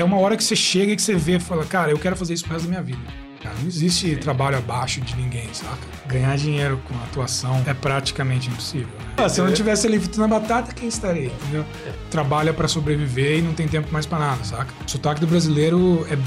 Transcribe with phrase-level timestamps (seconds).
[0.00, 2.16] é uma hora que você chega e que você vê e fala, cara, eu quero
[2.16, 3.00] fazer isso pro resto da minha vida.
[3.42, 5.78] Cara, não existe trabalho abaixo de ninguém, saca?
[6.06, 8.88] Ganhar dinheiro com atuação é praticamente impossível.
[8.98, 9.14] Né?
[9.16, 11.64] Ah, se eu não tivesse ali fritando na batata, quem estaria, entendeu?
[12.10, 14.72] Trabalha para sobreviver e não tem tempo mais para nada, saca?
[14.86, 16.18] O sotaque do brasileiro é.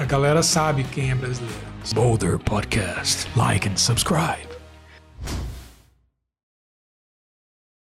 [0.00, 1.60] A galera sabe quem é brasileiro.
[1.92, 3.28] Boulder Podcast.
[3.36, 4.48] Like and subscribe.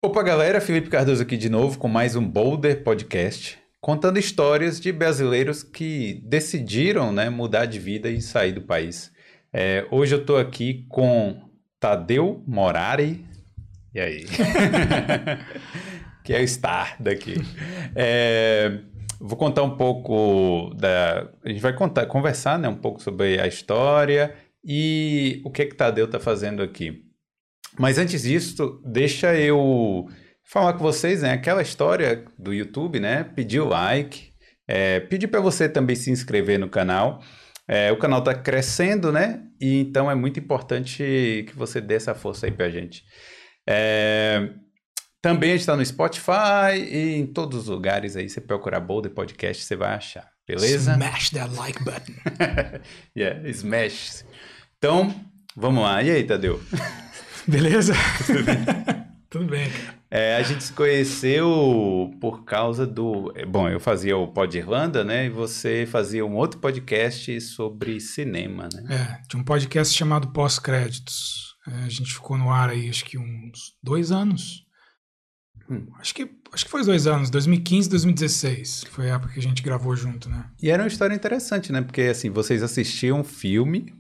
[0.04, 4.92] Opa, galera, Felipe Cardoso aqui de novo com mais um Boulder Podcast contando histórias de
[4.92, 9.12] brasileiros que decidiram né, mudar de vida e sair do país.
[9.52, 11.50] É, hoje eu estou aqui com
[11.80, 13.26] Tadeu Morari.
[13.94, 14.26] E aí?
[16.24, 17.34] que é o star daqui.
[17.96, 18.80] É,
[19.20, 21.28] vou contar um pouco da.
[21.44, 25.66] A gente vai contar, conversar né, um pouco sobre a história e o que é
[25.66, 27.04] que Tadeu está fazendo aqui.
[27.80, 30.08] Mas antes disso, deixa eu
[30.52, 31.32] falar com vocês, né?
[31.32, 33.24] Aquela história do YouTube, né?
[33.24, 34.34] Pedir o like,
[34.68, 37.24] é, pedir para você também se inscrever no canal.
[37.66, 39.42] É, o canal está crescendo, né?
[39.62, 43.02] E então é muito importante que você dê essa força aí para a gente.
[43.66, 44.50] É,
[45.22, 48.28] também está no Spotify e em todos os lugares aí.
[48.28, 50.30] Você procurar Boulder Podcast, você vai achar.
[50.46, 50.92] Beleza?
[50.92, 52.14] Smash that like button.
[53.16, 54.26] yeah, smash.
[54.78, 55.16] Então,
[55.56, 56.04] vamos lá.
[56.04, 56.60] E aí, Tadeu?
[57.48, 57.94] Beleza?
[58.28, 58.58] Tudo bem,
[59.30, 60.01] Tudo bem cara.
[60.14, 63.32] É, a gente se conheceu por causa do.
[63.34, 65.28] É, bom, eu fazia o Pod Irlanda, né?
[65.28, 68.94] E você fazia um outro podcast sobre cinema, né?
[68.94, 71.56] É, tinha um podcast chamado Pós-Créditos.
[71.66, 74.66] É, a gente ficou no ar aí, acho que uns dois anos.
[75.70, 75.88] Hum.
[75.98, 78.84] Acho, que, acho que foi dois anos, 2015 2016.
[78.92, 80.46] Foi a época que a gente gravou junto, né?
[80.62, 81.82] E era uma história interessante, né?
[81.82, 83.96] Porque, assim, vocês assistiam um filme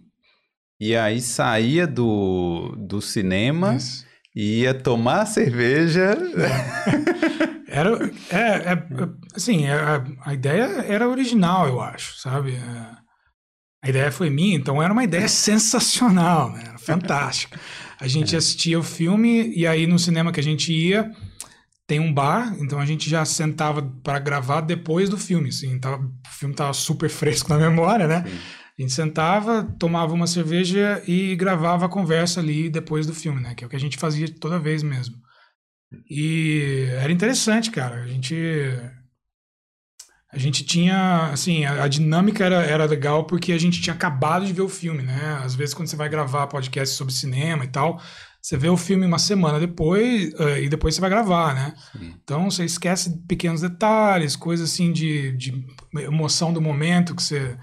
[0.77, 3.75] e aí saía do, do cinema.
[3.77, 6.17] Isso ia tomar cerveja.
[7.67, 8.83] Era, é, é,
[9.33, 12.53] assim, a, é, a, ideia era original, eu acho, sabe?
[12.53, 13.01] É,
[13.83, 16.75] a ideia foi minha, então era uma ideia sensacional, né?
[16.77, 17.59] Fantástica.
[17.99, 21.11] A gente assistia o filme e aí no cinema que a gente ia
[21.87, 25.97] tem um bar, então a gente já sentava para gravar depois do filme, assim, tava,
[25.97, 28.23] o filme tava super fresco na memória, né?
[28.25, 28.39] Sim.
[28.81, 33.53] A gente sentava, tomava uma cerveja e gravava a conversa ali depois do filme, né?
[33.53, 35.15] Que é o que a gente fazia toda vez mesmo.
[36.09, 38.01] E era interessante, cara.
[38.01, 38.35] A gente
[40.33, 44.47] a gente tinha, assim, a, a, dinâmica era, era legal porque a gente tinha acabado
[44.47, 45.39] de ver o filme, né?
[45.43, 48.01] Às vezes quando você vai gravar podcast sobre cinema e tal,
[48.41, 51.75] você vê o filme uma semana depois uh, e depois você vai gravar, né?
[51.91, 52.15] Sim.
[52.23, 55.63] Então você esquece pequenos detalhes, coisas assim de, de
[55.99, 57.55] emoção do momento que você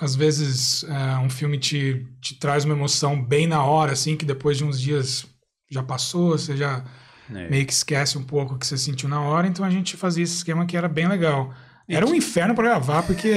[0.00, 4.24] às vezes é, um filme te, te traz uma emoção bem na hora, assim, que
[4.24, 5.24] depois de uns dias
[5.70, 6.84] já passou, você já
[7.32, 7.48] é.
[7.48, 10.24] meio que esquece um pouco o que você sentiu na hora, então a gente fazia
[10.24, 11.54] esse esquema que era bem legal.
[11.86, 13.34] Era um inferno para gravar, porque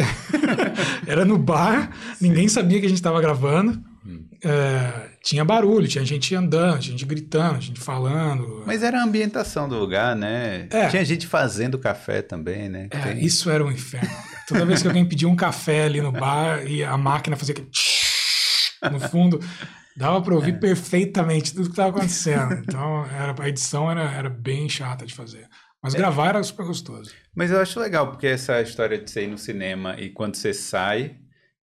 [1.05, 3.81] era no bar, ninguém sabia que a gente estava gravando.
[4.05, 4.23] Hum.
[4.41, 8.63] É, tinha barulho, tinha gente andando, gente gritando, gente falando.
[8.65, 10.67] Mas era a ambientação do lugar, né?
[10.69, 10.87] É.
[10.87, 12.87] Tinha gente fazendo café também, né?
[12.89, 13.25] É, Tem...
[13.25, 14.09] Isso era um inferno.
[14.47, 17.69] Toda vez que alguém pedia um café ali no bar e a máquina fazia aquele
[18.91, 19.39] no fundo,
[19.95, 20.57] dava para ouvir é.
[20.57, 22.53] perfeitamente tudo que estava acontecendo.
[22.53, 25.47] Então, era, a edição era, era bem chata de fazer.
[25.81, 25.97] Mas é.
[25.97, 27.11] gravar era super gostoso.
[27.35, 30.53] Mas eu acho legal, porque essa história de você ir no cinema e quando você
[30.53, 31.17] sai,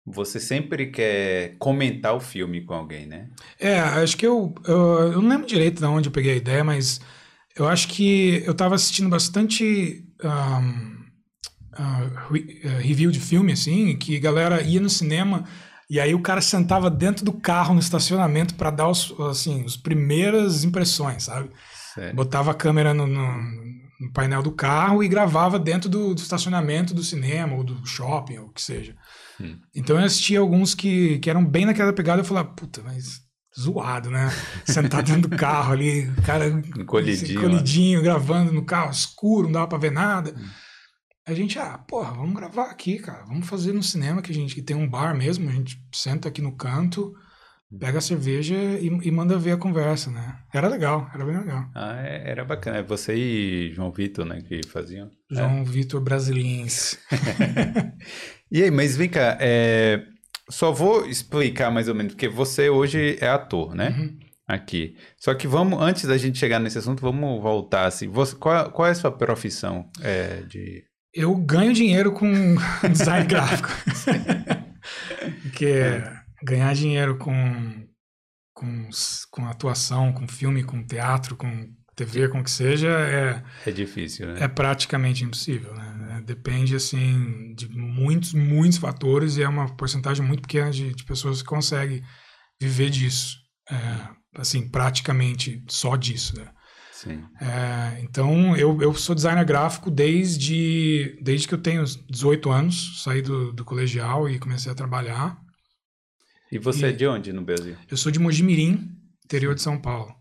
[0.05, 3.29] você sempre quer comentar o filme com alguém, né?
[3.59, 6.63] É, acho que eu, eu, eu não lembro direito de onde eu peguei a ideia,
[6.63, 7.01] mas
[7.57, 10.94] eu acho que eu estava assistindo bastante um,
[11.79, 15.45] uh, review de filme, assim, que a galera ia no cinema
[15.89, 19.77] e aí o cara sentava dentro do carro no estacionamento para dar os, assim, as
[19.77, 21.51] primeiras impressões, sabe?
[21.95, 22.15] Sério?
[22.15, 23.39] Botava a câmera no, no,
[24.01, 28.39] no, painel do carro e gravava dentro do, do, estacionamento do cinema ou do shopping
[28.39, 28.97] ou o que seja.
[29.41, 29.59] Hum.
[29.75, 33.21] Então eu assisti alguns que, que eram bem naquela pegada e falava, puta, mas
[33.59, 34.33] zoado, né?
[34.65, 39.79] Sentado dentro do carro ali, cara encolhidinho, encolhidinho gravando no carro escuro, não dava pra
[39.79, 40.35] ver nada.
[40.37, 40.49] Hum.
[41.27, 43.25] A gente, ah, porra, vamos gravar aqui, cara.
[43.25, 45.49] Vamos fazer no cinema que a gente que tem um bar mesmo.
[45.49, 47.15] A gente senta aqui no canto,
[47.81, 50.39] pega a cerveja e, e manda ver a conversa, né?
[50.53, 51.65] Era legal, era bem legal.
[51.75, 52.77] Ah, é, era bacana.
[52.77, 55.11] É você e João Vitor, né, que faziam?
[55.31, 55.65] João é.
[55.65, 56.99] Vitor Brasilins.
[58.53, 60.05] e aí, mas vem cá, é...
[60.51, 63.97] só vou explicar mais ou menos, porque você hoje é ator, né?
[63.99, 64.19] Uhum.
[64.47, 64.95] Aqui.
[65.17, 68.09] Só que vamos, antes da gente chegar nesse assunto, vamos voltar assim.
[68.09, 72.31] Você, qual, qual é a sua profissão é, de eu ganho dinheiro com
[72.91, 73.69] design gráfico.
[75.43, 76.21] Porque é.
[76.43, 77.87] ganhar dinheiro com,
[78.53, 78.89] com,
[79.31, 84.27] com atuação, com filme, com teatro, com TV, com o que seja, é, É difícil,
[84.27, 84.41] né?
[84.41, 86.19] é praticamente impossível, né?
[86.19, 91.05] É, Depende, assim, de muitos, muitos fatores e é uma porcentagem muito pequena de, de
[91.05, 92.03] pessoas que conseguem
[92.61, 93.37] viver disso.
[93.71, 94.09] É,
[94.41, 96.51] assim, praticamente só disso, né?
[97.41, 103.21] É, então, eu, eu sou designer gráfico desde, desde que eu tenho 18 anos, saí
[103.21, 105.37] do, do colegial e comecei a trabalhar.
[106.53, 107.77] E você é E- de onde no Brasil?
[107.91, 108.91] Eu sou de Mojimirim,
[109.25, 110.15] interior de São Paulo.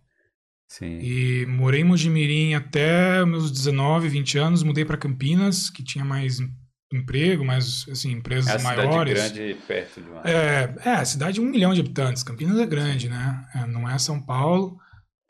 [0.68, 0.98] Sim.
[1.00, 4.64] E morei em Mojimirim até meus 19, 20 anos.
[4.64, 6.50] Mudei para Campinas, que tinha mais em-
[6.92, 9.14] emprego, mais assim, empresas É a cidade maiores.
[9.14, 10.22] grande perto de uma.
[10.24, 12.24] É, é, a cidade de um milhão de habitantes.
[12.24, 13.46] Campinas é grande, né?
[13.54, 14.78] É, não é São Paulo,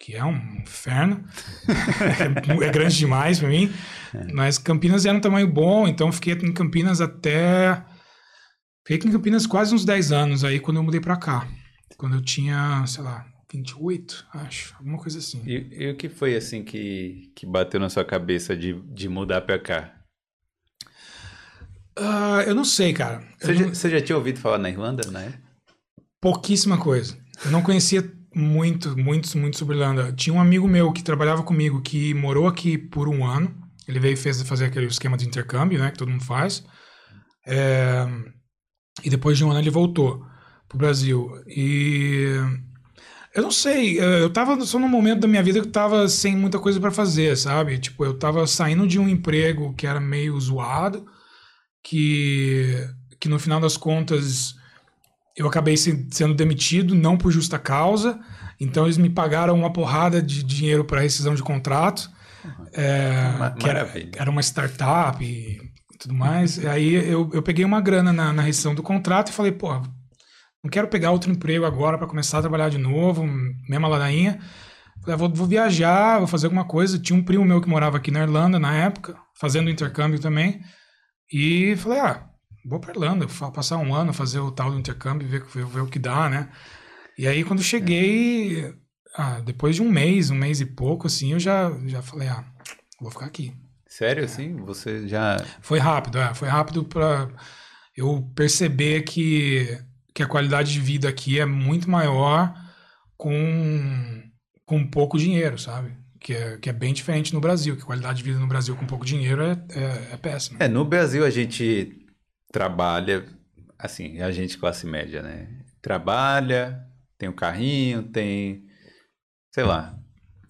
[0.03, 1.23] que é um inferno.
[2.61, 3.71] é, grande demais para mim.
[4.33, 7.81] Mas Campinas era um tamanho bom, então fiquei em Campinas até.
[8.85, 11.47] Fiquei em Campinas quase uns 10 anos aí quando eu mudei para cá.
[11.95, 14.75] Quando eu tinha, sei lá, 28, acho.
[14.77, 15.41] Alguma coisa assim.
[15.45, 19.39] E, e o que foi assim que, que bateu na sua cabeça de, de mudar
[19.39, 19.93] pra cá?
[21.97, 23.23] Ah, eu não sei, cara.
[23.39, 25.33] Você, já, não- você já tinha ouvido falar na Irlanda, né?
[26.19, 27.17] Pouquíssima coisa.
[27.45, 28.01] Eu não conhecia
[28.33, 30.11] muito, muito, muito sobre Irlanda.
[30.13, 33.53] Tinha um amigo meu que trabalhava comigo que morou aqui por um ano.
[33.87, 35.91] Ele veio fez, fazer aquele esquema de intercâmbio, né?
[35.91, 36.63] Que todo mundo faz.
[37.45, 38.07] É,
[39.03, 40.25] e depois de um ano ele voltou
[40.67, 41.29] pro Brasil.
[41.47, 42.27] E
[43.33, 46.35] eu não sei, eu tava só num momento da minha vida que eu tava sem
[46.35, 47.79] muita coisa para fazer, sabe?
[47.79, 51.05] Tipo, eu tava saindo de um emprego que era meio zoado,
[51.83, 52.87] que,
[53.19, 54.55] que no final das contas
[55.35, 58.19] eu acabei se- sendo demitido, não por justa causa.
[58.59, 62.09] Então eles me pagaram uma porrada de dinheiro para rescisão de contrato.
[62.73, 65.59] É, Ma- que era, era uma startup e
[65.99, 66.57] tudo mais.
[66.57, 69.73] E aí eu, eu peguei uma grana na, na rescisão do contrato e falei, pô,
[70.63, 73.25] não quero pegar outro emprego agora para começar a trabalhar de novo,
[73.67, 74.39] mesma ladainha.
[75.01, 76.99] Falei, ah, vou, vou viajar, vou fazer alguma coisa.
[76.99, 80.61] Tinha um primo meu que morava aqui na Irlanda na época, fazendo intercâmbio também.
[81.31, 82.25] E falei, ah,
[82.65, 85.87] vou pra Irlanda, passar um ano, fazer o tal do intercâmbio, ver, ver, ver o
[85.87, 86.49] que dá, né?
[87.17, 88.73] E aí quando cheguei,
[89.15, 92.43] ah, depois de um mês, um mês e pouco, assim, eu já, já falei, ah,
[92.99, 93.53] vou ficar aqui.
[93.87, 94.55] Sério, assim?
[94.65, 95.37] Você já.
[95.61, 97.29] Foi rápido, é, foi rápido para
[97.95, 99.79] eu perceber que,
[100.13, 102.51] que a qualidade de vida aqui é muito maior
[103.15, 104.23] com,
[104.65, 105.95] com pouco dinheiro, sabe?
[106.19, 108.75] Que é, que é bem diferente no Brasil, que a qualidade de vida no Brasil
[108.75, 110.57] com pouco dinheiro é, é, é péssima.
[110.59, 112.02] É, no Brasil a gente
[112.53, 113.25] trabalha,
[113.77, 115.47] assim, a gente classe média, né?
[115.81, 116.79] Trabalha,
[117.17, 118.63] tem o carrinho, tem,
[119.51, 119.97] sei lá,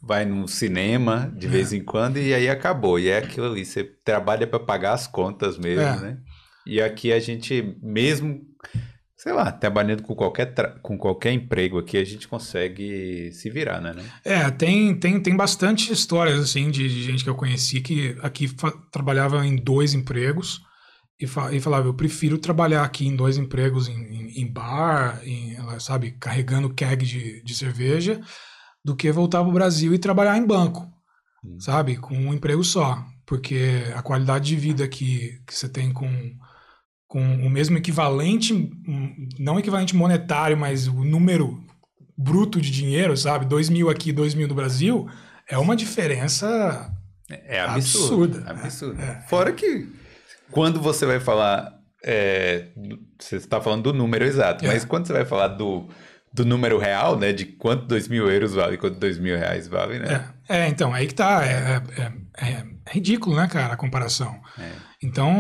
[0.02, 3.00] vai no cinema de vez em quando e aí acabou.
[3.00, 6.00] E é aquilo ali, você trabalha para pagar as contas mesmo, É.
[6.02, 6.18] né?
[6.68, 8.42] E aqui a gente, mesmo,
[9.18, 13.80] sei lá, trabalhando com qualquer, tra- com qualquer emprego aqui, a gente consegue se virar,
[13.82, 13.94] né?
[13.94, 14.04] né?
[14.26, 18.48] É, tem, tem, tem bastante histórias, assim, de, de gente que eu conheci que aqui
[18.92, 20.62] trabalhava em dois empregos
[21.24, 25.22] e, fa- e falava, eu prefiro trabalhar aqui em dois empregos, em, em, em bar,
[25.26, 28.20] em, sabe, carregando keg de, de cerveja,
[28.84, 30.88] do que voltar para o Brasil e trabalhar em banco,
[31.46, 31.60] Hum.
[31.60, 33.04] sabe, com um emprego só.
[33.26, 36.10] Porque a qualidade de vida que, que você tem com,
[37.08, 41.62] com o mesmo equivalente, hum, não equivalente monetário, mas o número
[42.18, 43.46] bruto de dinheiro, sabe?
[43.46, 45.08] 2 mil aqui, 2 mil no Brasil,
[45.50, 46.92] é uma diferença.
[47.30, 48.38] É absurdo.
[48.40, 48.52] Absurda.
[48.66, 49.02] Absurdo.
[49.02, 49.22] É, é.
[49.30, 49.88] Fora que
[50.54, 51.74] quando você vai falar.
[52.06, 52.68] é,
[53.20, 54.68] você está falando do número exato, É.
[54.68, 55.88] mas quando você vai falar do,
[56.34, 57.32] do número real, né?
[57.32, 60.30] De quanto dois mil euros vale, quanto dois mil reais vale, né?
[60.50, 61.46] É, é, então, aí que tá.
[61.46, 64.36] É, é- ridículo, né, cara, a comparação.
[65.02, 65.34] Então,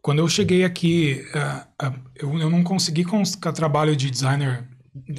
[0.00, 3.04] quando eu cheguei aqui, é, é, eu, eu não consegui
[3.52, 4.64] trabalho de designer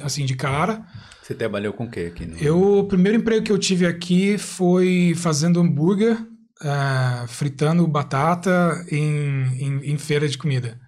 [0.02, 0.84] assim de cara.
[1.22, 2.26] Você trabalhou com o quê aqui?
[2.26, 2.36] No...
[2.38, 6.16] Eu, o primeiro emprego que eu tive aqui foi fazendo hambúrguer,
[6.62, 10.78] é, fritando batata em, em, em feira de comida.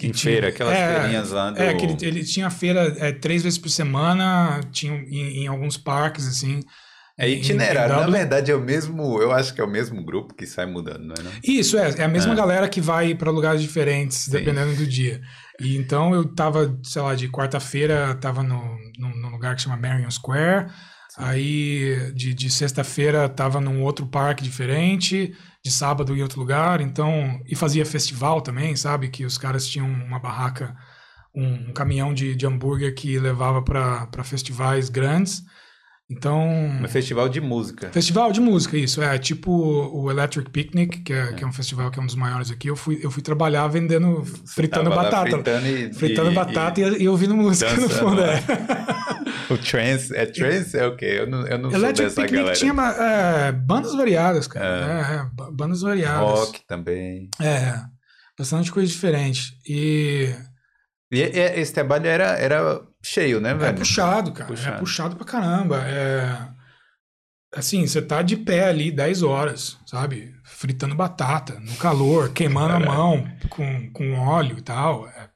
[0.00, 1.60] Em que tinha- feira, aquelas é, feirinhas lá do.
[1.60, 5.76] É, que ele, ele tinha feira é, três vezes por semana, tinha em, em alguns
[5.76, 6.60] parques, assim.
[7.18, 7.96] É em- em itinerário.
[7.96, 9.20] Na verdade, é o mesmo.
[9.20, 11.22] Eu acho que é o mesmo grupo que sai mudando, não é?
[11.22, 11.30] Não?
[11.44, 12.36] Isso, é, é a mesma É.
[12.36, 14.30] galera que vai para lugares diferentes, Sim.
[14.30, 15.20] dependendo do dia.
[15.60, 19.76] E então eu tava, sei lá, de quarta-feira tava no, num, num lugar que chama
[19.76, 20.68] Marion Square.
[21.22, 27.38] Aí de, de sexta-feira tava num outro parque diferente, de sábado em outro lugar, então
[27.46, 29.08] e fazia festival também, sabe?
[29.08, 30.74] Que os caras tinham uma barraca,
[31.34, 35.42] um, um caminhão de, de hambúrguer que levava para festivais grandes.
[36.10, 36.44] Então.
[36.82, 37.88] Um festival de música.
[37.92, 39.00] Festival de música, isso.
[39.00, 42.16] É tipo o Electric Picnic, que é, que é um festival que é um dos
[42.16, 42.68] maiores aqui.
[42.68, 45.30] Eu fui, eu fui trabalhar vendendo, fritando batata.
[45.30, 48.20] Fritando, e, Fritando e- batata e, e ouvindo música no dançando fundo.
[48.20, 48.32] lá.
[48.34, 49.00] É.
[49.50, 50.14] O trance.
[50.16, 50.78] É trance?
[50.78, 51.06] É o quê?
[51.06, 52.56] Eu não, eu não sou Electric dessa Picnic galera.
[52.56, 52.72] tinha
[53.48, 54.64] é, bandas variadas, cara.
[54.64, 56.20] É, é, ba- bandas variadas.
[56.38, 57.28] Rock também.
[57.40, 57.74] É,
[58.38, 59.54] bastante coisa diferente.
[59.68, 60.32] E
[61.10, 63.78] E, e esse trabalho era, era cheio, né, é velho?
[63.78, 64.48] puxado, cara.
[64.48, 64.76] Puxado.
[64.76, 65.82] É puxado pra caramba.
[65.82, 66.48] É,
[67.54, 70.34] assim, você tá de pé ali 10 horas, sabe?
[70.44, 75.08] Fritando batata, no calor, queimando a mão com, com óleo e tal.
[75.08, 75.29] É,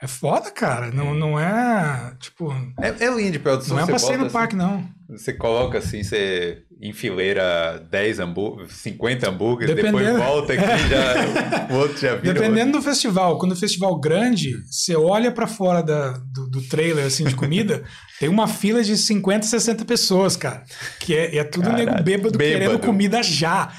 [0.00, 0.90] é foda, cara.
[0.92, 3.76] Não, não é, tipo, É, é lindo de produção.
[3.76, 4.76] não é um passeio no parque, não.
[5.08, 10.24] assim, você coloca assim, você enfileira 10 hambúrgueres, 50 hambúrgueres, depois Dependendo.
[10.24, 11.74] volta aqui já.
[11.74, 12.34] O outro já vira.
[12.34, 17.06] Dependendo do festival, quando o festival grande, você olha pra fora da, do, do trailer
[17.06, 17.82] assim de comida,
[18.20, 20.62] tem uma fila de 50, 60 pessoas, cara.
[21.00, 22.60] Que é, é tudo Caralho, nego bêbado, bêbado.
[22.64, 23.72] querendo comida já.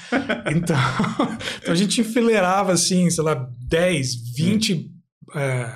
[0.53, 0.75] Então,
[1.61, 4.89] então a gente enfileirava assim, sei lá, 10, 20
[5.35, 5.69] é,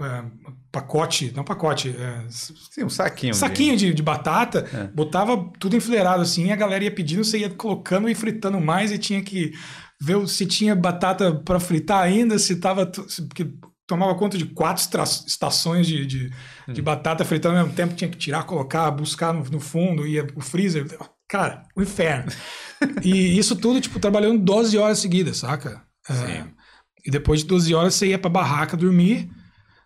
[0.00, 0.24] é,
[0.72, 3.32] pacote, não pacote, é, Sim, um saquinho.
[3.32, 4.84] de- saquinho de, de batata, É.
[4.88, 8.90] botava tudo enfileirado assim, e a galera ia pedindo, você ia colocando e fritando mais
[8.92, 9.52] e tinha que
[10.00, 12.90] ver se tinha batata para fritar ainda, se tava.
[13.08, 13.50] se- Porque
[13.86, 14.82] tomava conta de quatro
[15.26, 16.30] estações de, de,
[16.68, 16.84] de Hum.
[16.84, 20.40] batata fritando ao mesmo tempo, tinha que tirar, colocar, buscar no, no fundo, ia o
[20.40, 20.86] freezer.
[21.28, 22.30] Cara, o inferno.
[23.02, 25.82] e isso tudo, tipo, trabalhando 12 horas seguidas, saca?
[26.08, 26.50] É, Sim.
[27.04, 29.28] E depois de 12 horas você ia pra barraca dormir,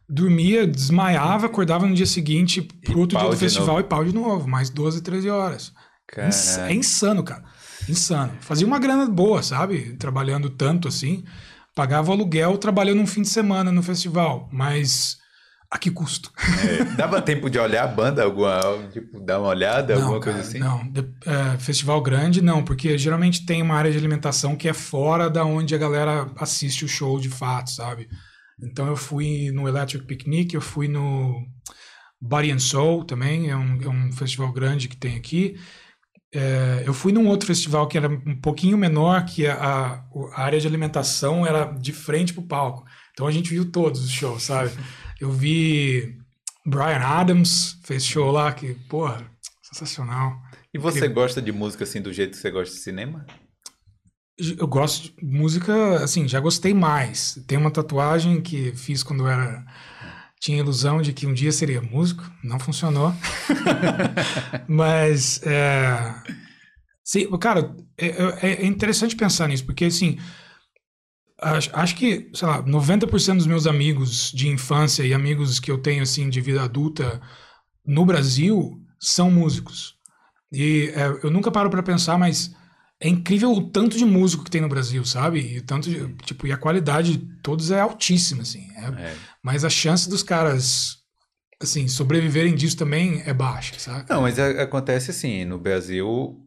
[0.09, 3.81] dormia, desmaiava, acordava no dia seguinte pro outro dia do festival novo.
[3.81, 5.73] e pau de novo, mais 12, 13 horas.
[6.27, 6.59] Ins-.
[6.59, 7.45] É insano, cara.
[7.89, 8.33] Insano.
[8.41, 9.95] Fazia uma grana boa, sabe?
[9.99, 11.25] Trabalhando tanto assim.
[11.75, 15.18] Pagava aluguel trabalhando um fim de semana no festival, mas
[15.71, 16.33] a que custo?
[16.65, 18.61] É, dava tempo de olhar a banda, alguma,
[18.91, 20.59] tipo, dar uma olhada, alguma cara, coisa assim?
[20.59, 24.73] Não, De- é, festival grande não, porque geralmente tem uma área de alimentação que é
[24.73, 28.09] fora da onde a galera assiste o show de fato, sabe?
[28.63, 31.47] Então eu fui no Electric Picnic, eu fui no
[32.21, 35.57] Body and Soul também, é um, é um festival grande que tem aqui.
[36.35, 40.03] É, eu fui num outro festival que era um pouquinho menor, que a,
[40.35, 42.85] a área de alimentação era de frente pro palco.
[43.13, 44.71] Então a gente viu todos os shows, sabe?
[45.21, 46.17] Eu vi
[46.65, 49.25] Brian Adams, fez show lá, que, porra,
[49.63, 50.41] sensacional.
[50.73, 53.27] E você gosta de música assim do jeito que você gosta de cinema?
[54.57, 57.43] Eu gosto de música, assim, já gostei mais.
[57.49, 59.65] Tem uma tatuagem que fiz quando eu era.
[60.41, 63.13] Tinha ilusão de que um dia seria músico, não funcionou.
[64.69, 66.15] Mas, é,
[67.03, 70.17] sim, cara, é, é- é interessante pensar nisso, porque, assim,
[71.41, 75.79] acho, acho que, sei lá, 90% dos meus amigos de infância e amigos que eu
[75.79, 77.21] tenho, assim, de vida adulta
[77.87, 79.97] no Brasil são músicos.
[80.53, 82.55] E é, eu nunca paro para pensar, mas
[83.01, 85.39] é incrível o tanto de músico que tem no Brasil, sabe?
[85.41, 88.67] E tanto de, tipo, e a qualidade de todos é altíssima, assim.
[88.77, 89.15] É- É.
[89.43, 90.97] Mas a chance dos caras,
[91.61, 94.07] assim, sobreviverem disso também é baixa, sabe?
[94.09, 96.41] Não, mas a- acontece assim, no Brasil,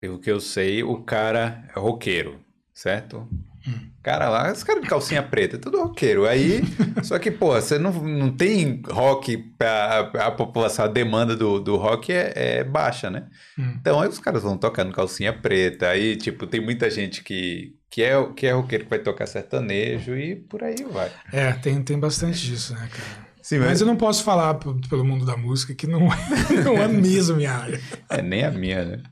[0.00, 2.40] pelo que eu sei, o cara é roqueiro,
[2.74, 3.28] certo?
[3.66, 3.90] Hum.
[4.02, 6.26] Cara lá, os caras de calcinha preta, tudo roqueiro.
[6.26, 6.60] Aí,
[7.04, 11.76] só que, pô, você não, não tem rock pra a população, a demanda do, do
[11.76, 13.28] rock é, é baixa, né?
[13.58, 13.74] Hum.
[13.80, 18.02] Então aí os caras vão tocando calcinha preta, aí, tipo, tem muita gente que, que,
[18.02, 21.10] é, que é roqueiro que vai tocar sertanejo e por aí vai.
[21.32, 23.31] É, tem, tem bastante disso, né, cara?
[23.42, 26.86] Sim, Mas eu não posso falar pelo mundo da música que não, é- não é
[26.86, 27.80] mesmo minha área.
[28.08, 29.02] É nem a minha, né?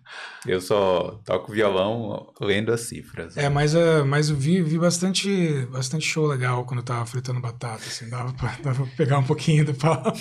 [0.46, 3.36] Eu só toco violão lendo as cifras.
[3.36, 7.40] É, mas, uh, mas eu vi, vi bastante, bastante show legal quando eu tava fritando
[7.40, 10.12] batata, assim, dava pra, dava pra pegar um pouquinho do pau.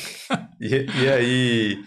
[0.59, 1.77] E, e aí.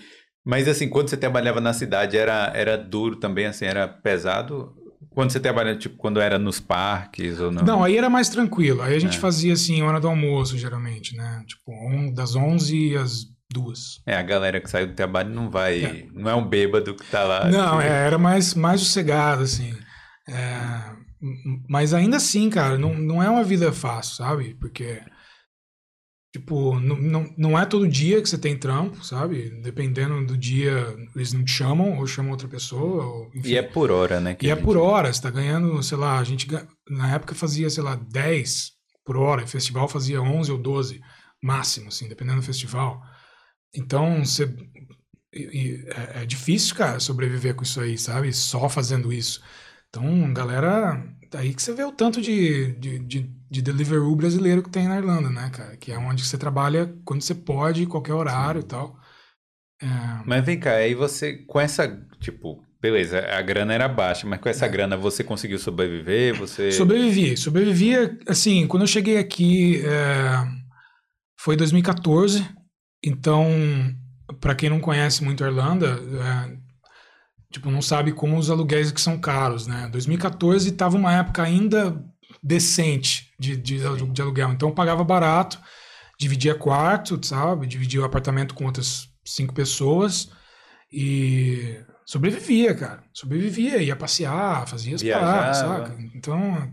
[0.45, 4.75] Mas assim, quando você trabalhava na cidade, era, era duro também, assim, era pesado?
[5.11, 7.63] Quando você trabalhava, tipo, quando era nos parques ou não?
[7.63, 8.81] Não, aí era mais tranquilo.
[8.83, 9.21] Aí a gente É.
[9.21, 11.43] fazia assim, hora do almoço, geralmente, né?
[11.47, 14.01] Tipo, on- das 11 às 2.
[14.07, 16.09] É, a galera que saiu do trabalho não vai.
[16.15, 17.49] Não é um bêbado que tá lá.
[17.51, 19.75] Não, que- é, era mais, mais sossegado, assim.
[20.29, 20.93] É,
[21.69, 24.55] mas ainda assim, cara, não, não é uma vida fácil, sabe?
[24.61, 25.01] Porque,
[26.33, 29.51] tipo, não, não, não é todo dia que você tem trampo, sabe?
[29.63, 33.05] Dependendo do dia, eles não te chamam ou chamam outra pessoa.
[33.05, 33.51] Ou, enfim.
[33.51, 34.35] E é por hora, né?
[34.35, 36.49] que E é gente- por hora, você tá ganhando, sei lá, a gente
[36.89, 38.73] na época fazia, sei lá, 10
[39.05, 41.01] por hora, e festival fazia 11 ou 12
[41.43, 43.03] máximo, assim, dependendo do festival.
[43.75, 44.45] Então, você
[45.35, 45.41] e-
[45.85, 45.85] e
[46.19, 48.33] é, é difícil, cara, sobreviver com isso aí, sabe?
[48.33, 49.43] Só fazendo isso.
[49.89, 54.71] Então, galera, daí que você vê o tanto de, de, de, de Deliveroo brasileiro que
[54.71, 55.77] tem na Irlanda, né, cara?
[55.77, 58.97] Que é onde você trabalha quando você pode, qualquer horário e tal.
[59.83, 59.87] É,
[60.25, 61.89] Mas vem cá, aí você, com essa,
[62.21, 64.69] tipo, beleza, a grana era baixa, mas com essa É.
[64.69, 66.39] grana você conseguiu sobreviver?
[66.39, 66.71] Você.
[66.71, 67.37] Sobrevivi.
[67.37, 67.95] Sobrevivi,
[68.29, 70.47] assim, quando eu cheguei aqui, é,
[71.41, 72.47] foi 2014.
[73.05, 73.49] Então,
[74.41, 76.57] para quem não conhece muito a Irlanda, é,
[77.53, 79.89] tipo, não sabe como os aluguéis que são caros, né?
[79.93, 82.03] 2014 estava uma época ainda
[82.43, 84.53] decente de, de, de aluguel.
[84.53, 85.61] Então, eu pagava barato,
[86.19, 87.67] dividia quarto, sabe?
[87.67, 90.31] Dividia o apartamento com outras cinco pessoas
[90.93, 93.05] e sobrevivia, cara.
[93.13, 95.27] Sobrevivia, ia passear, fazia as Viajava.
[95.27, 95.97] paradas, saca?
[96.15, 96.73] Então,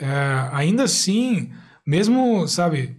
[0.00, 1.52] é, ainda assim,
[1.86, 2.96] mesmo, sabe,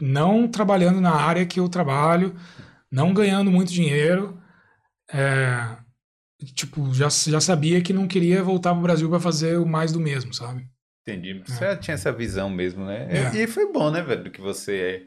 [0.00, 2.34] não trabalhando na área que eu trabalho,
[2.90, 4.40] não ganhando muito dinheiro,
[5.12, 5.76] é,
[6.44, 10.00] tipo, já, já sabia que não queria voltar pro Brasil para fazer o mais do
[10.00, 10.66] mesmo, sabe?
[11.02, 11.40] Entendi.
[11.46, 13.30] Você já tinha essa visão mesmo, né?
[13.32, 13.42] É.
[13.42, 15.06] E foi bom, né, velho, que você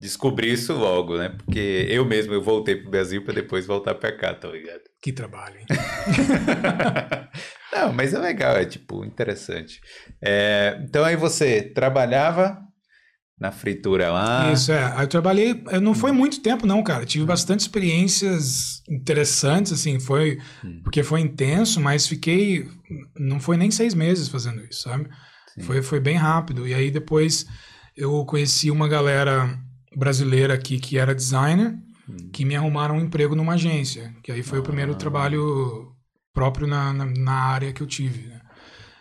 [0.00, 1.28] descobriu isso logo, né?
[1.28, 4.82] Porque eu mesmo, eu voltei pro Brasil pra depois voltar pra cá, tá ligado?
[5.02, 5.66] Que trabalho, hein?
[7.72, 9.80] Não, mas é legal, é tipo, interessante.
[10.22, 12.65] É, então aí você trabalhava
[13.38, 14.50] na fritura lá.
[14.52, 15.02] Isso, é.
[15.02, 17.04] Eu trabalhei, não foi muito tempo não, cara.
[17.04, 20.80] Tive bastante experiências interessantes, assim, foi, Hum.
[20.82, 22.68] porque foi intenso, mas fiquei,
[23.18, 25.08] não foi nem seis meses fazendo isso, sabe?
[25.54, 25.62] Sim.
[25.62, 26.66] Foi, foi bem rápido.
[26.66, 27.46] E aí depois
[27.96, 29.58] eu conheci uma galera
[29.94, 31.74] brasileira aqui que era designer,
[32.08, 32.30] Hum.
[32.32, 34.96] que me arrumaram um emprego numa agência, que aí foi o primeiro Ah.
[34.96, 35.92] trabalho
[36.32, 38.35] próprio na, na, na área que eu tive, né?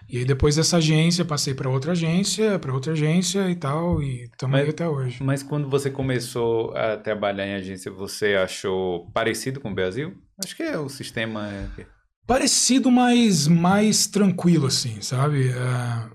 [0.07, 4.24] E aí depois dessa agência, passei para outra agência, para outra agência e tal, e
[4.25, 5.24] estamos até hoje.
[5.24, 10.13] Mas quando você começou a trabalhar em agência, você achou parecido com o Brasil?
[10.43, 11.50] Acho que é o sistema.
[11.51, 11.85] é-
[12.27, 15.50] Parecido, mas mais tranquilo, assim, sabe?
[15.50, 16.09] É,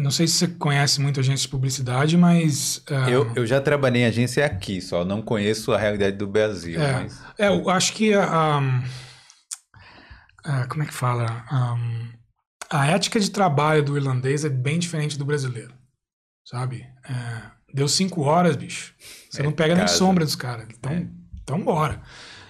[0.00, 2.82] não sei se você conhece muito agência de publicidade, mas...
[2.88, 6.80] é, Eu, eu já trabalhei em agência aqui, só não conheço a realidade do Brasil.
[6.80, 6.92] É.
[6.92, 7.20] Mas...
[7.38, 8.60] É, eu acho que a-
[10.68, 11.24] como é que fala?
[11.50, 11.76] A,
[12.70, 15.72] a ética de trabalho do irlandês é bem diferente do brasileiro,
[16.44, 16.86] sabe?
[17.08, 17.42] É,
[17.74, 18.94] deu cinco horas, bicho.
[19.30, 20.66] Você É não pega nem sombra dos caras.
[20.70, 21.06] Então, É.
[21.42, 22.00] então bora.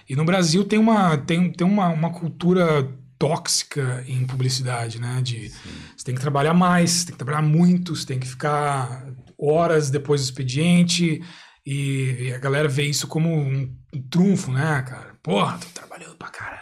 [0.07, 2.83] E no Brasil tem uma tem, tem uma, uma cultura
[3.17, 5.21] tóxica em publicidade, né?
[5.21, 5.49] De
[5.95, 9.05] você tem que trabalhar mais, você tem que trabalhar muito, você tem que ficar
[9.37, 11.21] horas depois do expediente.
[11.65, 15.13] E, e a galera vê isso como um, um trunfo, né, cara?
[15.21, 16.58] Porra, tô trabalhando pra caramba.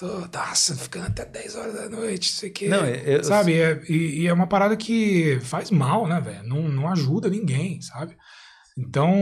[0.00, 2.68] Tô, nossa, ficando até 10 horas da noite, não sei o quê.
[2.68, 3.52] Não, eu- sabe?
[3.60, 6.42] É- e, e é uma parada que faz mal, né, velho?
[6.42, 8.16] Não, não ajuda ninguém, sabe?
[8.78, 9.14] Então,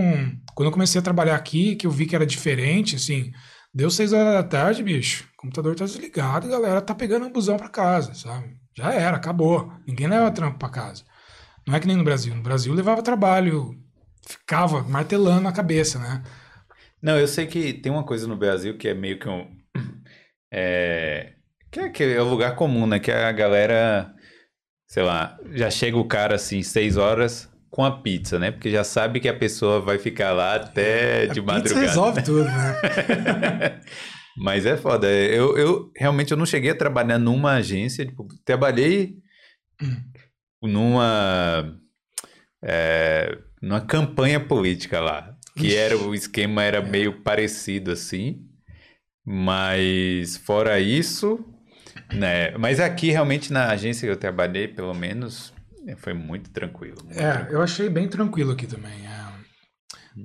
[0.55, 3.33] quando eu comecei a trabalhar aqui, que eu vi que era diferente, assim,
[3.75, 7.33] deu 6 horas da tarde, bicho, o computador tá desligado, a galera tá pegando um
[7.33, 8.57] busão pra casa, sabe?
[8.77, 9.73] Já era, acabou.
[9.85, 11.03] Ninguém leva trampo pra casa.
[11.67, 12.33] Não é que nem no Brasil.
[12.37, 13.75] No Brasil levava trabalho,
[14.25, 16.23] ficava martelando na cabeça, né?
[17.03, 19.59] Não, eu sei que tem uma coisa no Brasil que é meio que um.
[20.53, 21.33] É,
[21.71, 22.99] que, é, que é o lugar comum, né?
[22.99, 24.13] Que a galera,
[24.87, 28.51] sei lá, já chega o cara assim, seis horas com a pizza, né?
[28.51, 31.63] Porque já sabe que a pessoa vai ficar lá até de a madrugada.
[31.63, 33.81] pizza resolve tudo, né?
[34.41, 35.09] Mas é foda.
[35.11, 38.07] Eu, eu realmente eu não cheguei a trabalhar numa agência.
[38.07, 39.17] Tipo, trabalhei
[39.81, 39.97] Hum.
[40.63, 41.79] numa
[42.65, 48.45] é, numa campanha política lá, que era o esquema era meio parecido assim.
[49.31, 51.45] Mas fora isso,
[52.13, 52.57] né?
[52.57, 55.53] Mas aqui realmente na agência que eu trabalhei, pelo menos,
[55.99, 57.05] foi muito tranquilo.
[57.05, 57.59] muito É, tranquilo.
[57.59, 59.07] eu achei bem tranquilo aqui também.
[59.07, 59.19] é.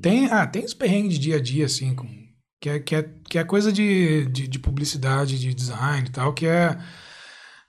[0.01, 2.07] Tem, ah, tem os perrengues de dia a dia, assim, com,
[2.61, 6.33] que, é, que, é, que é coisa de, de, de publicidade, de design e tal,
[6.33, 6.77] que é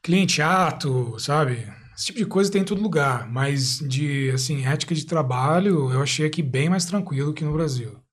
[0.02, 1.66] cliente chato, sabe?
[1.96, 6.02] Esse tipo de coisa tem em todo lugar, mas de, assim, ética de trabalho, eu
[6.02, 8.03] achei aqui bem mais tranquilo que no Brasil.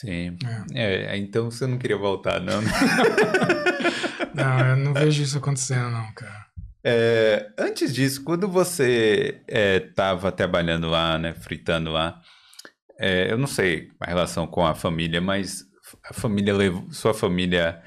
[0.00, 0.36] Sim.
[0.74, 1.12] É.
[1.14, 2.60] É, então você não queria voltar, não?
[2.62, 2.70] né?
[4.34, 6.46] Não, eu não vejo isso acontecendo, não, cara.
[6.84, 12.20] É, antes disso, quando você estava trabalhando lá, né, fritando lá,
[13.00, 15.64] é, eu não sei a relação com a família, mas
[16.08, 17.82] a família levou, sua família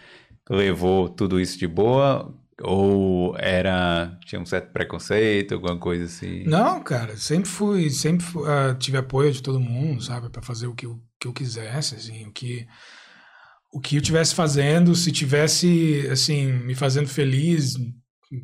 [0.50, 6.44] levou tudo isso de boa ou era tinha um certo preconceito, alguma coisa assim?
[6.44, 10.68] Não, cara, sempre fui, sempre fu- ah, tive apoio de todo mundo, sabe, Pra fazer
[10.68, 12.68] o que eu, que eu quisesse, assim, o que
[13.74, 17.76] o que eu tivesse fazendo, se tivesse, assim, me fazendo feliz,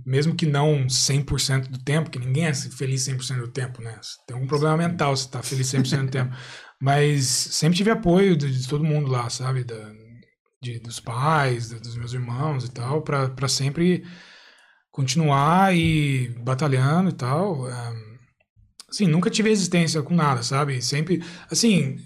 [0.06, 4.00] mesmo que não 100% do tempo, que ninguém é feliz 100% do tempo, né?
[4.02, 6.34] Você tem algum problema mental se tá feliz 100% do tempo.
[6.82, 9.66] Mas sempre tive apoio de, de todo mundo lá, sabe?
[9.66, 9.92] Da,
[10.62, 14.06] de, dos pais, dos meus irmãos e tal, pra pra sempre
[14.92, 17.68] continuar e batalhando e tal.
[18.90, 20.82] assim, nunca tive resistência com nada, sabe?
[20.82, 21.98] Sempre, assim,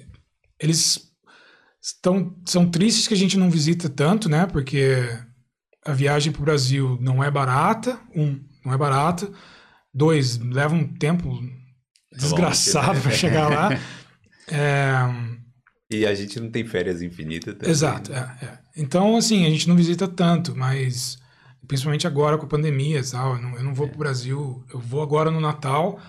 [0.62, 1.12] eles
[1.82, 4.46] estão, são tristes que a gente não visita tanto, né?
[4.46, 5.10] Porque
[5.84, 8.00] a viagem para o Brasil não é barata.
[8.16, 9.30] Um, não é barata.
[9.94, 11.42] Dois, leva um tempo
[12.14, 13.02] desgraçado né?
[13.02, 13.70] para chegar lá.
[14.54, 14.92] É,
[15.90, 17.70] E a gente não tem férias infinitas também.
[17.70, 18.60] Exato, é, é.
[18.76, 21.18] Então, assim, a gente não visita tanto, mas
[21.68, 23.36] principalmente agora com a pandemia e tal.
[23.36, 24.62] Eu não, eu não vou pro Brasil.
[24.74, 26.02] Eu vou agora no Natal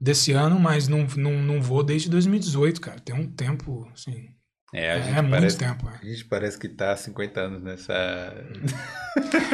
[0.00, 3.00] desse ano, mas não, não, não vou desde 2018, cara.
[3.00, 4.28] Tem um tempo, assim.
[4.74, 5.88] É, a É, gente muito parece, tempo.
[5.88, 5.98] é.
[6.02, 7.94] A gente parece que tá há 50 anos nessa.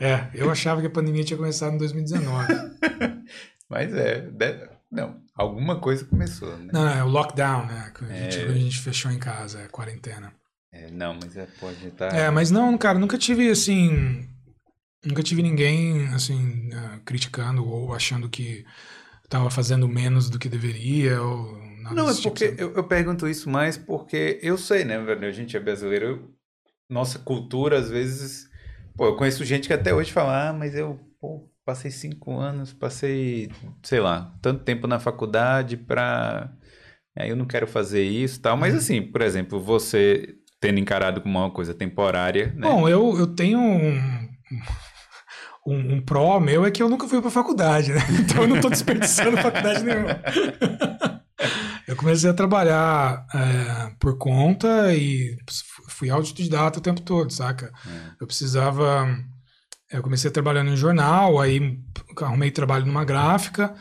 [0.00, 2.46] É, eu achava que a pandemia tinha começado em 2019.
[3.68, 4.28] Mas é.
[4.90, 6.70] Não, alguma coisa começou, né?
[6.72, 7.92] Não, é o lockdown, né?
[7.96, 8.44] Que a gente, É.
[8.46, 10.32] a gente fechou em casa, é quarentena.
[10.72, 12.12] É, não, mas é, pode estar.
[12.14, 14.28] É, mas não, cara, nunca tive assim.
[15.04, 18.64] Nunca tive ninguém, assim, eh, criticando ou achando que
[19.28, 23.26] tava fazendo menos do que deveria ou nada Não, é tipo, porque eu, eu pergunto
[23.28, 25.26] isso mais porque eu sei, né, velho?
[25.26, 26.06] A gente é brasileiro.
[26.06, 26.30] eu-
[26.88, 28.48] nossa cultura, às vezes.
[28.96, 32.72] Pô, eu conheço gente que até hoje fala, ah, mas eu pô, passei cinco anos,
[32.72, 33.48] passei,
[33.82, 36.52] sei lá, tanto tempo na faculdade pra.
[37.16, 38.54] Aí eu não quero fazer isso e tal.
[38.54, 38.60] Uhum.
[38.60, 42.68] Mas assim, por exemplo, você tendo encarado como uma coisa temporária, né?
[42.68, 44.28] Bom, eu, eu tenho um,
[45.66, 48.00] um, um pró meu é que eu nunca fui pra faculdade, né?
[48.20, 50.20] Então eu não tô desperdiçando faculdade nenhuma.
[51.88, 55.36] Eu comecei a trabalhar é, por conta e
[55.88, 57.72] fui autodidata o tempo todo, saca?
[58.20, 59.08] Eu precisava.
[59.90, 61.80] Eu comecei trabalhando em jornal, aí
[62.18, 63.74] arrumei trabalho numa gráfica,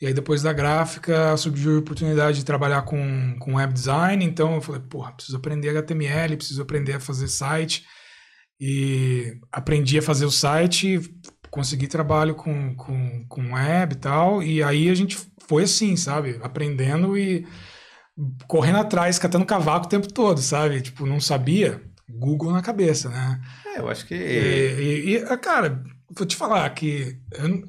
[0.00, 4.54] e aí depois da gráfica surgiu a oportunidade de trabalhar com, com web design, então
[4.54, 7.84] eu falei, porra, preciso aprender HTML, preciso aprender a fazer site,
[8.60, 11.00] e aprendi a fazer o site,
[11.50, 15.16] consegui trabalho com, com, com web e tal, e aí a gente
[15.46, 16.38] foi assim, sabe?
[16.42, 17.46] Aprendendo e
[18.46, 20.80] correndo atrás, catando cavaco o tempo todo, sabe?
[20.80, 23.40] Tipo, não sabia, Google na cabeça, né?
[23.66, 24.14] É, eu acho que.
[24.14, 25.82] E, e- e, cara,
[26.16, 27.62] vou te falar que eu,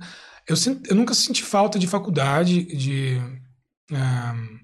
[0.47, 0.55] eu,
[0.89, 3.17] eu nunca senti falta de faculdade, de.
[3.91, 4.58] ahn,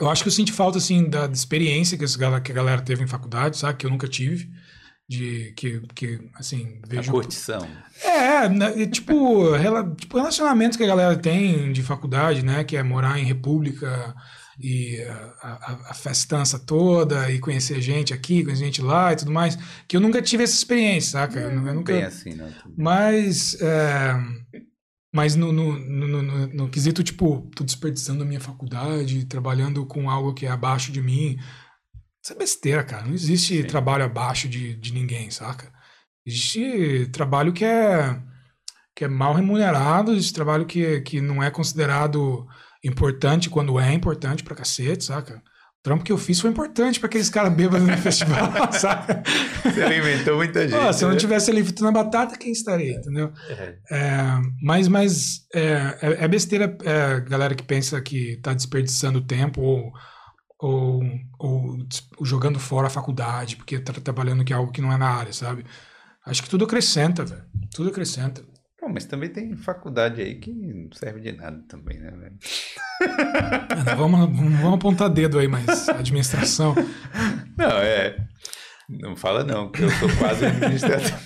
[0.00, 2.82] eu acho que eu senti falta, assim, da, da experiência que, galera, que a galera
[2.82, 3.78] teve em faculdade, sabe?
[3.78, 4.48] Que eu nunca tive.
[5.06, 7.12] De que, que assim, A vejo.
[7.12, 7.68] curtição.
[8.02, 12.64] É, né, tipo, rela, tipo, relacionamento que a galera tem de faculdade, né?
[12.64, 14.14] Que é morar em república
[14.58, 15.02] e
[15.42, 19.58] a, a- a festança toda e conhecer gente aqui, conhecer gente lá e tudo mais.
[19.86, 21.38] Que eu nunca tive essa experiência, saca?
[21.38, 22.48] Eu, nu- eu nunca, Bem assim, não.
[22.74, 24.14] mas, é,
[25.14, 30.34] mas no, no, no, no- quesito, tipo, tô desperdiçando a minha faculdade, trabalhando com algo
[30.34, 31.38] que é abaixo de mim.
[32.22, 33.06] Isso é besteira, cara.
[33.06, 33.66] Não existe Sim.
[33.68, 35.72] trabalho abaixo de, de ninguém, saca?
[36.26, 38.20] Existe trabalho que é,
[38.94, 42.48] que é mal remunerado, existe trabalho que, que não é considerado
[42.82, 45.40] importante quando é importante pra cacete, saca?
[45.84, 49.22] O trampo que eu fiz foi importante pra aqueles caras bêbados no festival, saca?
[49.62, 50.80] Você alimentou muita gente.
[50.80, 51.20] Pô, se eu não né?
[51.20, 53.30] tivesse ali fritando a batata, quem estaria, entendeu?
[53.50, 53.76] É.
[53.90, 59.60] É, mas mas é, é- é besteira é, galera que pensa que tá desperdiçando tempo
[59.60, 59.92] ou,
[60.58, 61.02] ou,
[61.38, 61.76] ou
[62.16, 65.10] ou jogando fora a faculdade porque tá trabalhando que é algo que não é na
[65.10, 65.66] área, sabe?
[66.24, 67.44] Acho que tudo acrescenta, velho.
[67.74, 68.42] Tudo acrescenta.
[68.88, 72.38] Mas também tem faculdade aí que não serve de nada também, né, velho?
[73.86, 76.74] Não, vamos, vamos apontar dedo aí, mas administração.
[77.56, 78.16] Não, é.
[78.88, 81.18] Não fala não, que eu sou quase administrador.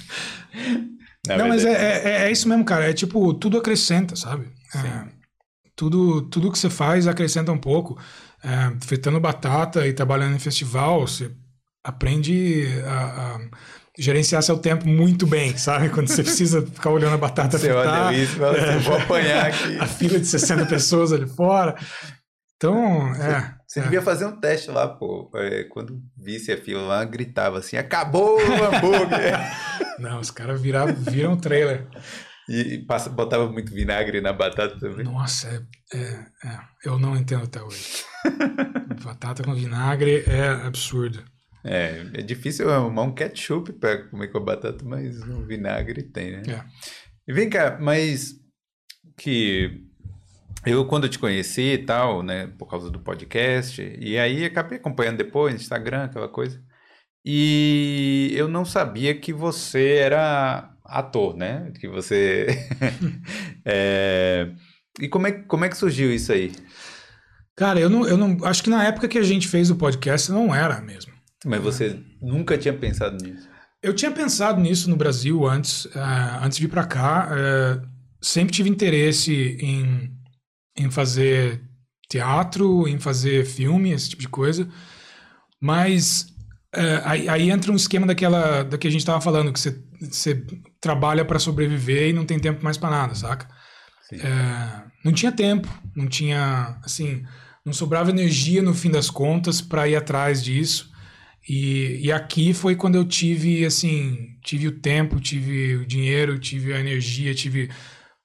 [1.27, 2.88] Na não, mas é, é, é isso mesmo, cara.
[2.88, 4.49] É tipo, tudo acrescenta, sabe?
[4.75, 5.09] É,
[5.75, 8.01] tudo, tudo que você faz acrescenta um pouco.
[8.42, 11.31] É, fritando batata e trabalhando em festival, você
[11.83, 13.40] aprende a, a
[13.98, 15.88] gerenciar seu tempo muito bem, sabe?
[15.90, 19.46] Quando você precisa ficar olhando a batata Você fritar, olha isso fala assim, vou apanhar
[19.46, 19.78] aqui.
[19.78, 21.76] a fila de 60 pessoas ali fora.
[22.56, 23.54] Então, é.
[23.66, 23.82] Você é.
[23.82, 25.30] devia fazer um teste lá, pô.
[25.34, 29.38] É, quando visse a fila lá, gritava assim, acabou o hambúrguer.
[29.98, 31.87] Não, os caras viram, viram o trailer.
[32.48, 35.04] e passa, botava muito vinagre na batata também.
[35.04, 35.48] Nossa,
[35.92, 36.58] é, é, é.
[36.84, 38.04] eu não entendo até hoje.
[39.04, 41.22] Batata com vinagre é absurdo.
[41.68, 46.33] É, é difícil arrumar um ketchup pra comer com a batata, mas o vinagre tem,
[46.33, 46.42] né?
[46.48, 47.33] É.
[47.33, 48.35] Vem cá, mas
[49.16, 49.85] que
[50.64, 55.18] eu quando te conheci e tal, né, por causa do podcast, e aí acabei acompanhando
[55.18, 56.62] depois no Instagram, aquela coisa.
[57.24, 61.70] E eu não sabia que você era ator, né?
[61.78, 62.46] Que você
[63.64, 64.50] É,
[64.98, 66.52] E como é, como é que surgiu isso aí?
[67.54, 68.38] Cara, eu não, eu não.
[68.44, 71.12] Acho que na época que a gente fez o podcast não era mesmo.
[71.44, 73.48] Mas você nunca tinha pensado nisso?
[73.83, 77.29] Eu tinha pensado nisso no Brasil antes, eh, antes de vir para cá.
[77.31, 77.81] eh,
[78.20, 80.12] sempre tive interesse em,
[80.77, 81.62] em fazer
[82.09, 84.68] teatro, em fazer filme, esse tipo de coisa.
[85.61, 86.27] Mas
[86.74, 89.81] é, aí, aí, entra um esquema daquela da que a gente estava falando, que você,
[90.01, 90.44] você
[90.81, 93.48] trabalha para sobreviver e não tem tempo mais para nada, saca?
[95.05, 97.24] Não tinha tempo, não tinha, assim,
[97.64, 100.90] não sobrava energia no fim das contas para ir atrás disso.
[101.48, 106.74] E, e aqui foi quando eu tive, assim, tive o tempo, tive o dinheiro, tive
[106.74, 107.70] a energia, tive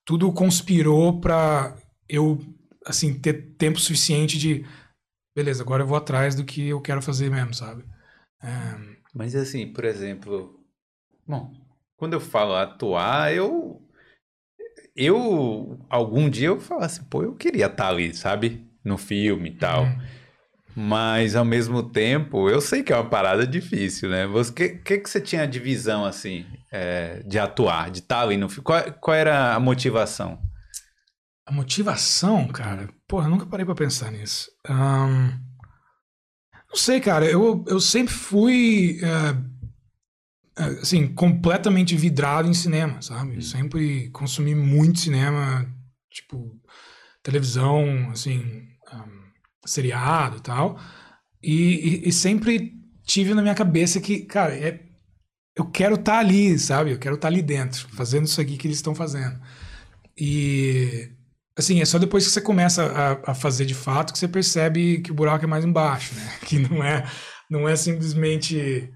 [0.06, 1.78] tudo conspirou para
[2.10, 2.38] eu,
[2.86, 4.66] assim, ter tempo suficiente de,
[5.34, 7.86] beleza, agora eu vou atrás do que eu quero fazer mesmo, sabe?
[8.44, 8.94] É...
[9.14, 10.60] Mas assim, por exemplo,
[11.26, 11.54] bom,
[11.96, 13.80] quando eu falo atuar, eu
[14.96, 18.68] eu algum dia eu falo assim, pô, eu queria estar ali, sabe?
[18.84, 19.84] No filme e tal.
[19.84, 20.23] Uhum.
[20.76, 24.26] Mas ao mesmo tempo, eu sei que é uma parada difícil, né?
[24.26, 28.38] O que, que, que você tinha de visão assim, é, de atuar, de estar ali
[28.38, 28.64] no filme?
[28.64, 30.42] Qual, qual era a motivação?
[31.46, 34.50] A motivação, cara, porra, eu nunca parei para pensar nisso.
[34.68, 35.28] Um,
[36.70, 39.54] não sei, cara, eu, eu sempre fui, uh,
[40.82, 43.38] assim, completamente vidrado em cinema, sabe?
[43.38, 43.42] Hum.
[43.42, 45.72] Sempre consumi muito cinema,
[46.10, 46.60] tipo,
[47.22, 48.40] televisão, assim,
[48.92, 49.23] um,
[49.66, 50.80] seriado e tal.
[51.42, 52.74] E, e, e, sempre
[53.06, 54.80] tive na minha cabeça que, cara, é,
[55.56, 56.92] eu quero estar tá ali, sabe?
[56.92, 59.40] Eu quero estar tá ali dentro, fazendo isso aqui que eles estão fazendo.
[60.18, 61.10] E
[61.56, 65.02] Assim, é só depois que você começa a, a, fazer de fato que você percebe
[65.02, 66.38] que o buraco é mais embaixo, né?
[66.46, 67.06] Que não é,
[67.50, 68.92] não é simplesmente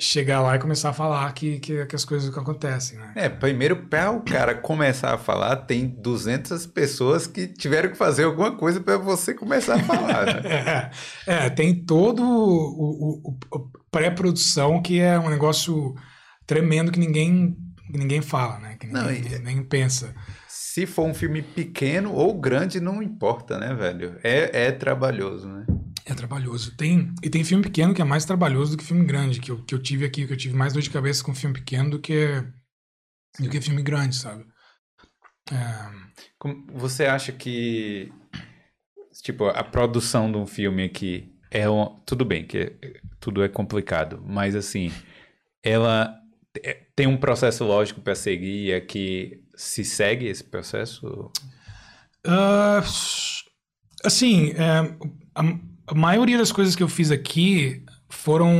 [0.00, 3.12] chegar lá e começar a falar que, que, que as coisas acontecem, né?
[3.16, 8.24] É, primeiro para o cara começar a falar, tem 200 pessoas que tiveram que fazer
[8.24, 10.90] alguma coisa para você começar a falar, né?
[11.26, 15.94] é, é, tem todo o, o, o pré-produção que é um negócio
[16.46, 17.56] tremendo que ninguém,
[17.90, 18.76] ninguém fala, né?
[18.78, 19.38] Que ninguém, não, e...
[19.40, 20.14] nem pensa
[20.78, 24.16] se for um filme pequeno ou grande, não importa, né, velho?
[24.22, 25.66] É, é trabalhoso, né?
[26.08, 26.74] É trabalhoso.
[26.74, 29.62] Tem, e tem filme pequeno que é mais trabalhoso do que filme grande, que eu,
[29.62, 31.98] que eu tive aqui, que eu tive mais dor de cabeça com filme pequeno do
[31.98, 32.42] que,
[33.38, 34.46] do que filme grande, sabe?
[35.52, 36.08] É...
[36.72, 38.10] Você acha que,
[39.22, 42.74] tipo, a produção de um filme aqui é um, tudo bem que
[43.20, 44.90] tudo é complicado, mas assim,
[45.62, 46.18] ela
[46.96, 51.30] tem um processo lógico para seguir é que se segue esse processo?
[52.26, 52.82] Uh,
[54.02, 54.96] assim, é,
[55.34, 55.42] a,
[55.88, 58.52] a, maioria das coisas que eu fiz aqui foram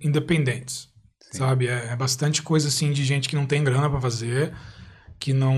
[0.00, 0.88] independentes,
[1.30, 1.38] Sim.
[1.38, 1.68] sabe?
[1.68, 4.52] É, é, bastante coisa assim de gente que não tem grana para fazer,
[5.18, 5.56] que não,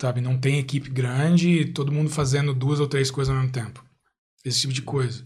[0.00, 3.84] sabe, não tem equipe grande, todo mundo fazendo duas ou três coisas ao mesmo tempo.
[4.44, 5.24] Esse tipo de coisa.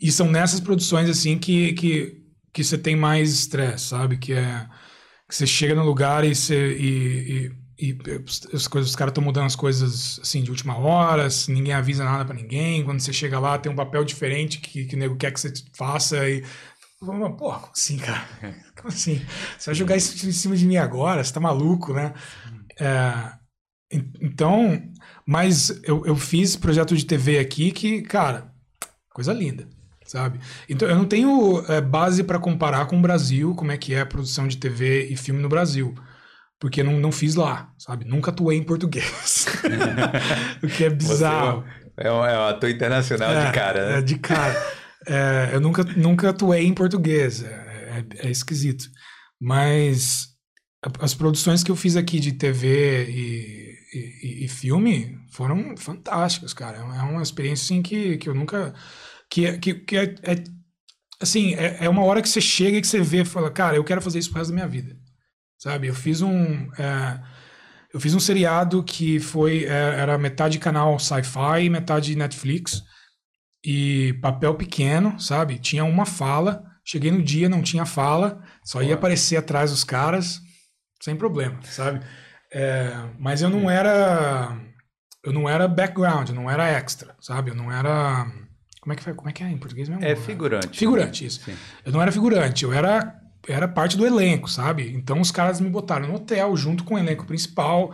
[0.00, 2.22] E são nessas produções assim que que
[2.52, 4.18] que você tem mais estresse, sabe?
[4.18, 4.68] Que é
[5.28, 7.98] que você chega no lugar e você e, e e
[8.54, 12.24] as coisas, os caras estão mudando as coisas assim de última hora, ninguém avisa nada
[12.24, 12.84] para ninguém.
[12.84, 15.52] Quando você chega lá, tem um papel diferente que, que o nego quer que você
[15.72, 16.44] faça e.
[17.00, 18.24] Porra, como assim, cara?
[18.76, 19.20] Como assim?
[19.58, 21.24] Você vai jogar isso em cima de mim agora?
[21.24, 22.14] Você tá maluco, né?
[22.78, 23.32] É,
[24.20, 24.80] então,
[25.26, 28.52] mas eu, eu fiz projeto de TV aqui que, cara,
[29.12, 29.68] coisa linda,
[30.04, 30.38] sabe?
[30.68, 34.00] Então, eu não tenho é, base para comparar com o Brasil, como é que é
[34.00, 35.92] a produção de TV e filme no Brasil
[36.62, 38.04] porque não, não fiz lá, sabe?
[38.04, 39.46] Nunca atuei em português.
[40.62, 41.64] o que é bizarro.
[41.96, 43.98] É um, é um ator internacional é, de cara, né?
[43.98, 44.72] É, de cara.
[45.04, 47.42] É, eu nunca, nunca atuei em português.
[47.42, 48.84] É, é, é, esquisito.
[49.40, 50.28] Mas
[51.00, 56.78] as produções que eu fiz aqui de TV e, e, e filme foram fantásticas, cara.
[56.78, 58.72] É uma experiência assim, que, que eu nunca.
[59.28, 60.44] Que, que, que é, é
[61.20, 63.74] assim, é, é uma hora que você chega e que você vê e fala, cara,
[63.74, 65.01] eu quero fazer isso pro resto da minha vida
[65.62, 65.86] sabe?
[65.86, 67.20] Eu fiz um é,
[67.94, 72.82] eu fiz um seriado que foi é, era metade canal sci-fi, metade Netflix
[73.64, 75.58] e papel pequeno, sabe?
[75.58, 76.64] Tinha uma fala.
[76.84, 80.40] Cheguei no dia, não tinha fala, só ia aparecer atrás dos caras,
[81.00, 82.04] sem problema, sabe?
[82.52, 84.60] É, mas eu não era
[85.22, 87.52] eu não era background, eu não era extra, sabe?
[87.52, 88.26] Eu não era
[88.80, 90.04] como é que foi, como é que é em português mesmo?
[90.04, 90.76] É figurante.
[90.76, 91.40] Figurante, isso.
[91.44, 91.56] Sim.
[91.86, 94.92] Eu não era figurante, eu era era parte do elenco, sabe?
[94.94, 97.92] Então os caras me botaram no hotel junto com o elenco principal,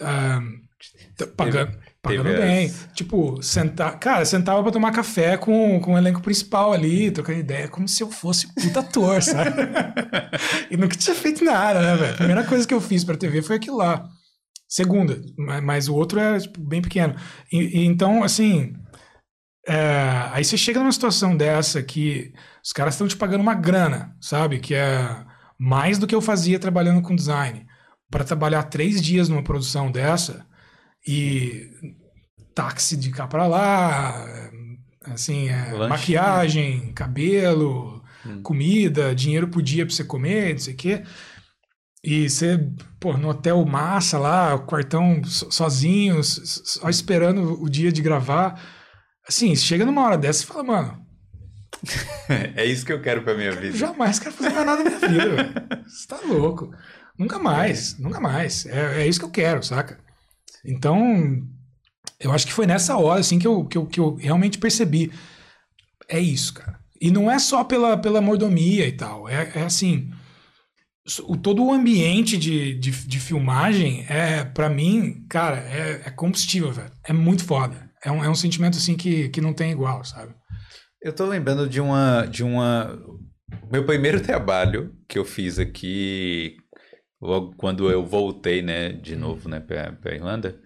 [0.00, 2.72] uh, pagando, pagando bem.
[2.94, 7.68] Tipo, sentar, cara, sentava pra tomar café com, com o elenco principal ali, trocando ideia,
[7.68, 9.50] como se eu fosse puta ator, sabe?
[10.70, 12.14] e nunca tinha feito nada, né, velho?
[12.14, 14.08] A primeira coisa que eu fiz pra TV foi aquilo lá.
[14.68, 17.16] Segunda, mas, mas o outro é tipo, bem pequeno.
[17.52, 18.72] E, e então, assim,
[19.66, 22.32] é, aí você chega numa situação dessa que
[22.64, 24.58] os caras estão te pagando uma grana, sabe?
[24.60, 25.24] Que é
[25.58, 27.66] mais do que eu fazia trabalhando com design.
[28.10, 30.44] Para trabalhar três dias numa produção dessa
[31.06, 31.70] e
[32.54, 34.50] táxi de cá pra lá,
[35.06, 38.42] assim, é, maquiagem, cabelo, Hum.
[38.42, 41.02] comida, dinheiro por dia pra você comer, não sei o quê.
[42.02, 42.58] E você,
[42.98, 48.60] pô, no hotel massa lá, o quartão so- sozinho, só esperando o dia de gravar.
[49.26, 50.99] Assim, chega numa hora dessa e fala, mano,
[52.56, 53.76] É isso que eu quero pra minha eu vida.
[53.76, 55.82] jamais quero fazer mais nada na minha vida.
[55.86, 56.70] Você tá louco.
[57.18, 58.66] Nunca mais, nunca mais.
[58.66, 59.98] É, é isso que eu quero, saca?
[60.64, 61.42] Então,
[62.18, 65.12] eu acho que foi nessa hora, assim, que eu, que eu, que eu realmente percebi.
[66.08, 66.78] É isso, cara.
[67.00, 69.28] E não é só pela, pela mordomia e tal.
[69.28, 70.10] É, é assim.
[71.26, 76.70] O, todo o ambiente de, de, de filmagem é, para mim, cara, é, é combustível,
[76.72, 76.92] velho.
[77.04, 77.90] É muito foda.
[78.04, 80.34] É um, é um sentimento, assim, que, que não tem igual, sabe?
[81.02, 82.98] Eu tô lembrando de uma, de uma.
[83.72, 86.56] Meu primeiro trabalho que eu fiz aqui,
[87.20, 90.60] logo quando eu voltei, né, de novo, né, pra, pra Irlanda,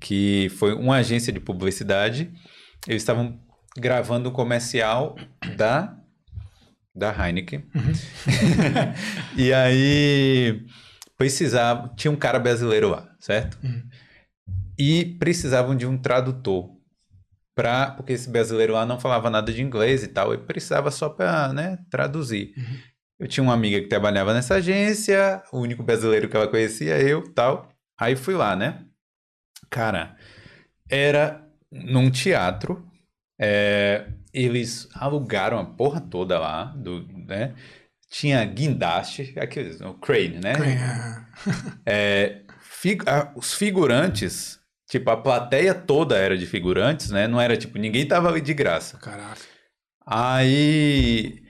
[0.00, 2.32] que foi uma agência de publicidade.
[2.86, 3.40] Eles estavam
[3.76, 5.16] gravando um comercial
[5.56, 5.96] da,
[6.94, 7.64] da Heineken.
[9.36, 10.64] e aí
[11.18, 11.92] precisava.
[11.96, 13.58] Tinha um cara brasileiro lá, certo?
[13.64, 13.82] Uhum.
[14.78, 16.73] E precisavam de um tradutor.
[17.54, 21.08] Pra, porque esse brasileiro lá não falava nada de inglês e tal, e precisava só
[21.08, 22.52] para né, traduzir.
[22.56, 22.78] Uhum.
[23.20, 27.32] Eu tinha uma amiga que trabalhava nessa agência, o único brasileiro que ela conhecia, eu
[27.32, 27.68] tal.
[27.98, 28.84] Aí fui lá, né?
[29.70, 30.16] Cara,
[30.90, 32.84] era num teatro,
[33.40, 37.54] é, eles alugaram a porra toda lá, do, né?
[38.10, 40.52] Tinha guindaste, aqueles, o crane, né?
[41.86, 47.26] É, É, fi- a- os figurantes, tipo, a plateia toda era de figurantes, né?
[47.28, 49.00] Não era tipo, ninguém tava ali de graça.
[49.00, 49.40] caraca.
[50.06, 51.42] Aí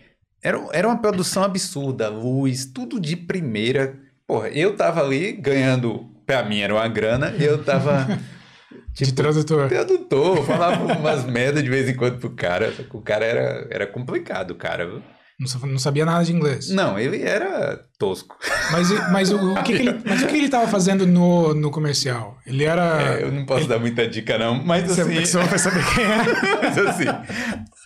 [0.42, 3.98] era, era uma produção absurda, luz, tudo de primeira.
[4.26, 8.06] Porra, eu tava ali ganhando, pra mim era uma grana, e eu tava.
[8.98, 9.68] de Tipo, tradutor.
[9.68, 12.72] tradutor, falava umas merda de vez em quando pro cara.
[12.92, 15.02] O cara era, era complicado, cara.
[15.38, 16.68] Não, sa- não sabia nada de inglês.
[16.70, 18.36] Não, ele era tosco.
[18.70, 21.70] Mas, mas, o, o que, que ele, mas o que ele tava fazendo no, no
[21.70, 22.38] comercial?
[22.46, 23.02] Ele era.
[23.18, 25.20] É, eu não posso dar muita dica, não, mas Você, assim.
[25.24, 26.16] você vai saber quem é.
[26.62, 27.04] Mas assim.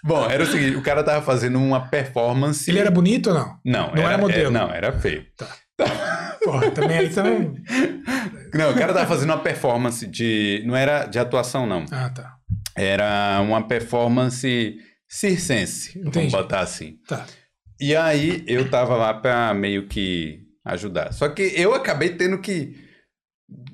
[0.04, 2.70] Bom, era o seguinte: o cara tava fazendo uma performance.
[2.70, 3.58] Ele era bonito ou não?
[3.64, 4.48] Não, não era modelo?
[4.48, 5.24] é- não, era feio.
[6.44, 7.54] Porra, também aí também.
[8.54, 10.62] Não, o cara tava fazendo uma performance de.
[10.66, 11.84] Não era de atuação, não.
[11.92, 12.32] Ah, tá.
[12.74, 16.32] Era uma performance circense, vamos Entendi.
[16.32, 16.96] botar assim.
[17.06, 17.26] Tá.
[17.80, 21.12] E aí eu tava lá pra meio que ajudar.
[21.12, 22.76] Só que eu acabei tendo que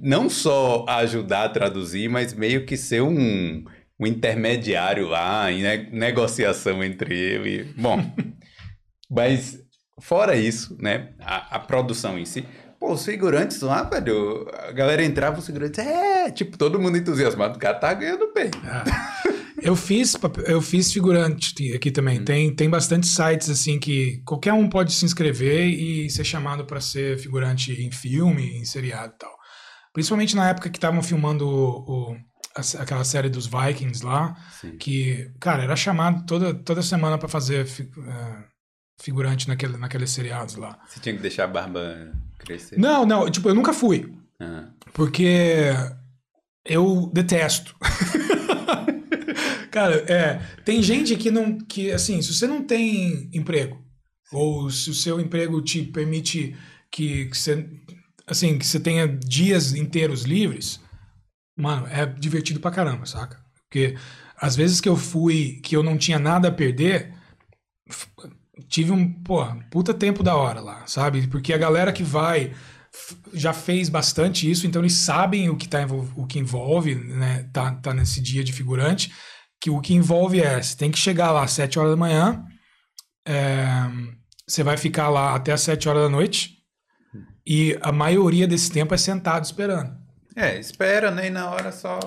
[0.01, 3.64] não só ajudar a traduzir, mas meio que ser um,
[3.99, 7.73] um intermediário lá, em ne- negociação entre ele.
[7.77, 7.99] Bom,
[9.11, 9.59] mas
[10.01, 12.45] fora isso, né, a, a produção em si.
[12.79, 17.57] Pô, os figurantes lá, velho, a galera entrava, os figurantes, é, tipo, todo mundo entusiasmado,
[17.57, 18.51] o cara tá ganhando bem.
[19.64, 20.14] Eu fiz,
[20.46, 22.20] eu fiz figurante aqui também.
[22.20, 22.24] Hum.
[22.24, 26.81] Tem, tem bastante sites assim que qualquer um pode se inscrever e ser chamado para
[26.81, 29.35] ser figurante em filme, em seriado e tal.
[29.92, 32.16] Principalmente na época que estavam filmando o, o-
[32.79, 34.77] aquela série dos Vikings lá, Sim.
[34.77, 38.44] que, cara, era chamado toda, toda semana para fazer fi- eh,
[39.00, 40.79] figurante naquele, naqueles seriados lá.
[40.87, 42.79] Você tinha que deixar a barba crescer.
[42.79, 44.12] Não, não, tipo, eu nunca fui.
[44.40, 44.68] Ah.
[44.92, 45.70] Porque
[46.66, 47.74] eu detesto.
[49.75, 53.77] Cara, é, tem gente que não, que assim, se você não tem emprego,
[54.33, 56.57] ou se o seu emprego te permite
[56.93, 57.69] que, que você,
[58.25, 60.79] assim, que você tenha dias inteiros livres,
[61.59, 63.45] mano, é divertido pra caramba, saca?
[63.65, 63.97] Porque
[64.37, 67.13] às vezes que eu fui, que eu não tinha nada a perder,
[68.69, 71.27] tive um, pô, puta tempo da hora lá, sabe?
[71.27, 72.55] Porque a galera que vai
[73.33, 75.85] já fez bastante isso, então eles sabem o que, tá,
[76.15, 77.51] o que envolve, né?
[77.53, 79.11] Tá, tá nesse dia de figurante,
[79.64, 82.44] que o que envolve é, você tem que chegar lá às 7 horas da manhã,
[83.27, 83.64] é,
[84.46, 86.59] você vai ficar lá até às 7 horas da noite,
[87.46, 89.90] e a maioria desse tempo é sentado esperando.
[90.37, 91.29] É, espera, né?
[91.29, 91.98] E na hora só.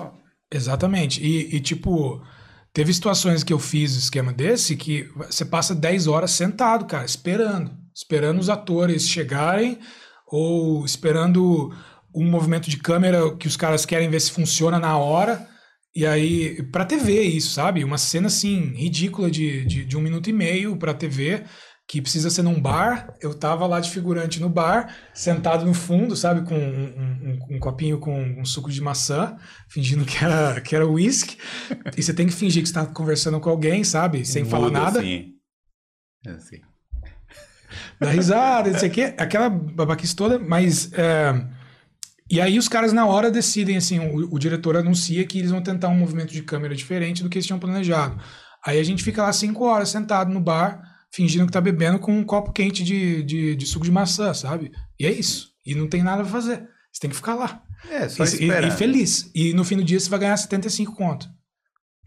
[0.48, 1.20] Exatamente.
[1.20, 2.24] E, e, tipo,
[2.72, 7.72] teve situações que eu fiz esquema desse que você passa 10 horas sentado, cara, esperando.
[7.92, 9.80] Esperando os atores chegarem
[10.28, 11.74] ou esperando
[12.14, 15.57] um movimento de câmera que os caras querem ver se funciona na hora.
[15.94, 17.82] E aí, pra TV isso, sabe?
[17.82, 21.42] Uma cena assim, ridícula de, de, de um minuto e meio pra TV,
[21.88, 23.14] que precisa ser num bar.
[23.20, 26.46] Eu tava lá de figurante no bar, sentado no fundo, sabe?
[26.46, 29.36] Com um, um- um copinho com um suco de maçã,
[29.70, 31.36] fingindo que era, que era whisky.
[31.96, 34.24] E você tem que fingir que você tá conversando com alguém, sabe?
[34.24, 35.00] Sem falar nada.
[35.00, 35.32] Assim.
[36.26, 36.58] Assim.
[38.00, 39.14] Dá risada, não sei o quê.
[39.18, 40.92] Aquela babaquice toda, mas.
[40.92, 41.32] é,
[42.30, 45.62] E aí os caras na hora decidem, assim, o, o diretor anuncia que eles vão
[45.62, 48.20] tentar um movimento de câmera diferente do que eles tinham planejado.
[48.64, 52.12] Aí a gente fica lá cinco horas sentado no bar, fingindo que tá bebendo com
[52.16, 54.70] um copo quente de, de, de suco de maçã, sabe?
[54.98, 55.48] E é isso.
[55.64, 56.68] E não tem nada pra fazer.
[56.92, 57.62] Você tem que ficar lá.
[57.90, 59.30] É, só E, e, e feliz.
[59.34, 61.28] E no fim do dia você vai ganhar 75 conto.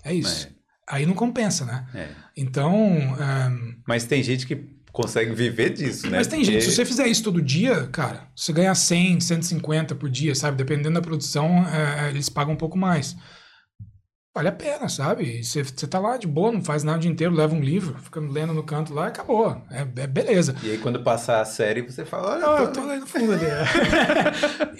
[0.04, 0.50] É isso.
[0.90, 1.88] Aí não compensa, né?
[1.96, 2.10] É.
[2.36, 2.76] Então.
[3.20, 4.56] ehm, Mas tem gente que
[4.92, 6.18] consegue viver disso, né?
[6.18, 9.96] Mas tem gente, se Porque- você fizer isso todo dia, cara, você ganha 100, 150
[9.96, 10.58] por dia, sabe?
[10.58, 13.16] Dependendo da produção, é, eles pagam um pouco mais.
[14.34, 15.44] Vale a pena, sabe?
[15.44, 17.98] Você, você tá lá de boa, não faz nada o dia inteiro, leva um livro,
[18.02, 19.62] fica lendo no canto lá acabou.
[19.70, 20.56] É, é beleza.
[20.64, 23.06] E aí quando passar a série, você fala, olha, Ah, tô- eu tô lá no
[23.06, 23.44] fundo ali.
[23.46, 23.64] é.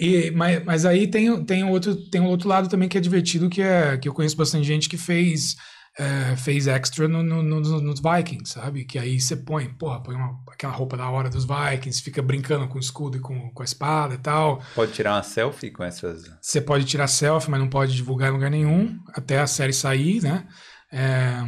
[0.02, 3.50] e, mas, mas aí tem, tem, outro, tem um outro lado também que é divertido,
[3.50, 5.54] que é que eu conheço bastante gente que fez,
[5.98, 8.84] é, fez extra no, no- no- nos Vikings, sabe?
[8.84, 12.66] Que aí você põe, porra, põe uma, aquela roupa da hora dos Vikings, fica brincando
[12.68, 14.62] com o escudo e com, com a espada e tal.
[14.74, 16.24] pode tirar uma selfie com essas...
[16.40, 20.22] Você pode tirar selfie, mas não pode divulgar em lugar nenhum, até a série sair,
[20.22, 20.46] né?
[20.90, 21.42] É,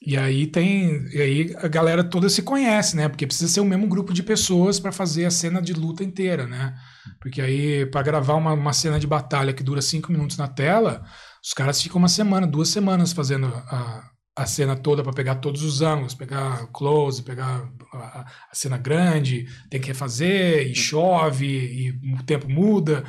[0.00, 1.04] e aí tem.
[1.12, 3.08] E aí a galera toda se conhece, né?
[3.08, 6.46] Porque precisa ser o mesmo grupo de pessoas para fazer a cena de luta inteira,
[6.46, 6.74] né?
[7.20, 11.02] Porque aí, para gravar uma, uma cena de batalha que dura cinco minutos na tela,
[11.48, 15.62] os caras ficam uma semana, duas semanas fazendo a, a cena toda para pegar todos
[15.62, 22.14] os ângulos, pegar close, pegar a, a cena grande, tem que refazer, e chove, e
[22.20, 23.02] o tempo muda.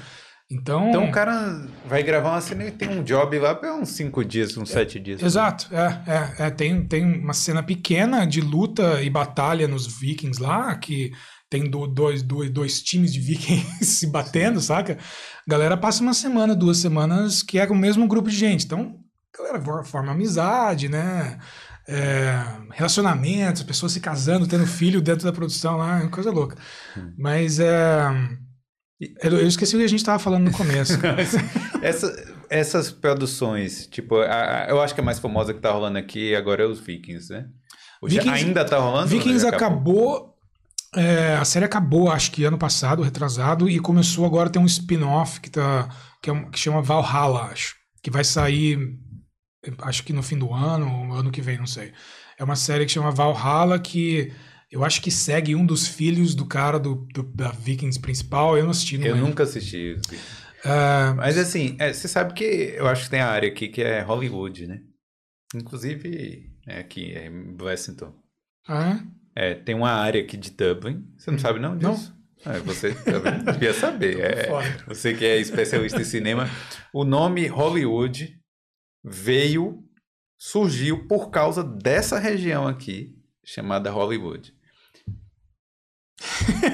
[0.50, 0.88] Então.
[0.88, 4.24] Então o cara vai gravar uma cena e tem um job lá para uns cinco
[4.24, 5.22] dias, uns sete dias.
[5.22, 10.42] Exato, é, é, é, tem, tem uma cena pequena de luta e batalha nos Vikings
[10.42, 11.12] lá, que
[11.50, 14.98] tem do- dois, dois, dois times de Vikings se batendo, saca?
[15.48, 18.66] A galera passa uma semana, duas semanas, que é com o mesmo grupo de gente.
[18.66, 18.96] Então,
[19.34, 21.40] a galera for- forma amizade, né?
[21.88, 22.36] É,
[22.74, 26.56] relacionamentos, pessoas se casando, tendo filho dentro da produção lá, é coisa louca.
[27.18, 28.06] Mas é.
[29.24, 30.94] Eu esqueci o que a gente estava falando no começo.
[31.82, 35.98] Essa- essas produções, tipo, a- a- eu acho que a mais famosa que tá rolando
[35.98, 37.46] aqui agora é os Vikings, né?
[38.04, 39.08] Vikings- ainda tá rolando?
[39.08, 40.36] Vikings Já acabou.
[40.96, 44.66] É, a série acabou, acho que ano passado, retrasado, e começou agora a ter um
[44.66, 45.88] spin-off que, tá,
[46.22, 47.76] que, é um- que chama Valhalla, acho.
[48.02, 48.78] Que vai sair,
[49.80, 51.92] acho que no fim do ano, ano que vem, não sei.
[52.38, 54.32] É uma série que chama Valhalla, que
[54.72, 58.58] eu acho que segue um dos filhos do cara do, do- da Vikings principal.
[58.58, 59.30] Eu não assisti, não Eu lembro.
[59.30, 59.96] nunca assisti.
[60.64, 62.44] É, Mas assim, é, você sabe que
[62.78, 64.80] eu acho que tem a área aqui que é Hollywood, né?
[65.56, 68.14] Inclusive, é aqui, é em Blessington.
[68.68, 69.19] ah, É,
[69.66, 71.06] tem uma área aqui de Dublin.
[71.18, 71.94] Você não sabe não Não.
[71.94, 72.18] disso?
[72.46, 74.20] É, você também devia saber.
[74.22, 74.50] É,
[74.88, 76.50] você que é especialista em cinema.
[76.94, 78.40] O nome Hollywood
[79.04, 79.84] veio,
[80.38, 83.16] surgiu por causa dessa região aqui,
[83.46, 84.54] chamada Hollywood.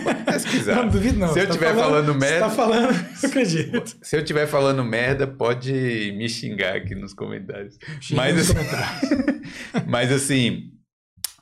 [0.04, 0.76] Pode pesquisar.
[0.86, 1.34] não, duvido não.
[1.34, 2.92] Se eu Você tá estiver falando você merda- tá falando,
[3.22, 3.98] não acredito.
[4.02, 5.72] Se eu estiver falando merda, pode
[6.18, 7.78] me xingar aqui nos comentários.
[8.02, 9.86] Xinga Mas, nos assim, comentários.
[9.88, 10.72] mas assim,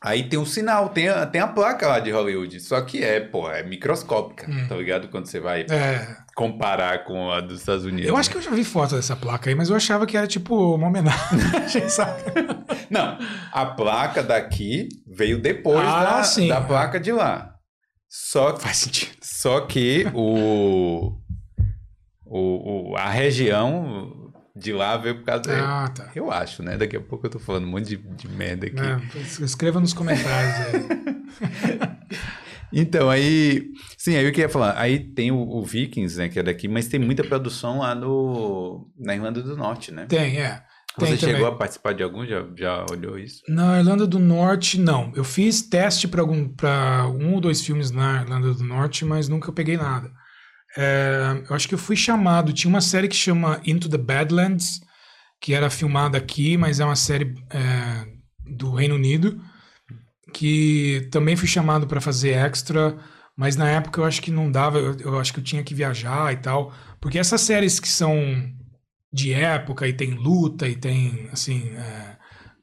[0.04, 2.60] aí tem um sinal, tem a, tem a placa lá de Hollywood.
[2.60, 4.68] Só que é, pô, é microscópica, Hum.
[4.68, 5.08] tá ligado?
[5.08, 8.08] Quando você vai É, comparar com a dos Estados Unidos.
[8.10, 10.28] Eu acho que eu já vi foto dessa placa aí, mas eu achava que era
[10.28, 12.22] tipo uma homenagem, sabe?
[12.90, 13.18] Não,
[13.52, 16.48] a placa daqui veio depois Ah, da, sim.
[16.48, 17.52] da placa de lá.
[18.10, 19.12] Só, Faz sentido.
[19.24, 21.18] só que o,
[22.26, 24.23] o, o- a região
[24.56, 26.12] de lá veio por causa Ah, tá.
[26.16, 26.78] Eu acho, né?
[26.78, 28.80] Daqui a pouco eu tô falando um monte de, de merda aqui.
[28.80, 31.94] É, escreva nos comentários aí.
[32.76, 33.70] Então, aí.
[33.98, 34.76] Sim, aí eu queria falar.
[34.78, 36.28] Aí tem o, o Vikings, né?
[36.28, 40.08] Que é daqui, mas tem muita produção lá no, na Irlanda do Norte, né?
[40.08, 40.64] Tem, é.
[40.98, 41.36] Tem Você também.
[41.36, 42.26] chegou a participar de algum?
[42.26, 43.44] Já, já olhou isso?
[43.48, 45.12] Na Irlanda do Norte, não.
[45.16, 49.78] Eu fiz teste para um ou dois filmes na Irlanda do Norte, mas nunca peguei
[49.78, 50.12] nada.
[50.78, 52.54] É, eu acho que eu fui chamado.
[52.54, 54.80] Tinha uma série que chama Into the Badlands,
[55.42, 58.06] que era filmada aqui, mas é uma série é,
[58.46, 59.42] do Reino Unido,
[60.34, 62.98] que também fui chamado para fazer extra,
[63.36, 64.80] mas na época eu acho que não dava.
[64.80, 68.18] Eu, eu acho que eu tinha que viajar e tal, porque essas séries que são
[69.12, 71.70] de época e tem luta e tem assim.
[71.76, 72.14] é,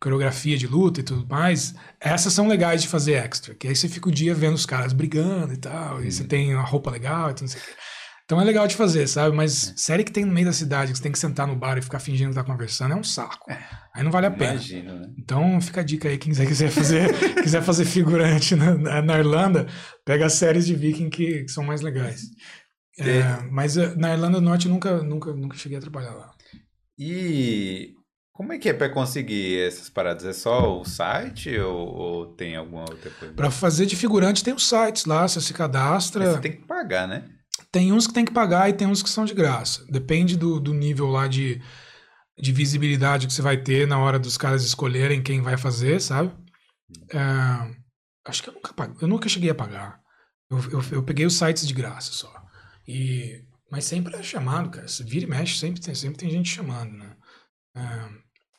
[0.01, 3.55] coreografia de luta e tudo mais, essas são legais de fazer extra.
[3.55, 6.55] Que aí você fica o dia vendo os caras brigando e tal, e você tem
[6.55, 7.73] uma roupa legal e tudo, não sei o quê.
[8.31, 9.35] Então é legal de fazer, sabe?
[9.35, 11.77] Mas série que tem no meio da cidade, que você tem que sentar no bar
[11.77, 13.51] e ficar fingindo que tá conversando, é um saco.
[13.93, 14.53] Aí não vale a pena.
[14.53, 15.09] Imagino, né?
[15.19, 17.13] Então fica a dica aí, quem quiser, quiser fazer,
[17.43, 19.67] quiser fazer figurante na, na- Irlanda,
[20.05, 22.23] pega as séries de viking que, que são mais legais.
[22.99, 26.35] É, mas eh, na Irlanda do Norte eu nunca, nunca, nunca cheguei a trabalhar lá.
[26.99, 27.95] E
[28.31, 30.27] como é que é pra conseguir essas paradas?
[30.27, 33.33] É só o site ou, ou tem alguma outra coisa?
[33.33, 36.35] Para fazer de figurante tem os sites lá, você se Mas cadastra.
[36.35, 37.25] Você tem que pagar, né?
[37.73, 39.85] Tem uns que tem que pagar e tem uns que são de graça.
[39.89, 41.61] Depende do, do nível lá de,
[42.39, 46.33] de visibilidade que você vai ter na hora dos caras escolherem quem vai fazer, sabe?
[47.13, 47.21] É,
[48.27, 50.01] acho que eu nunca, paguei, eu nunca cheguei a pagar.
[50.51, 52.33] Eu, eu, eu peguei os sites de graça só.
[52.87, 54.89] E, mas sempre é chamado, cara.
[54.89, 57.17] Se vira e mexe, sempre tem, sempre tem gente chamando, né?
[57.77, 58.09] É,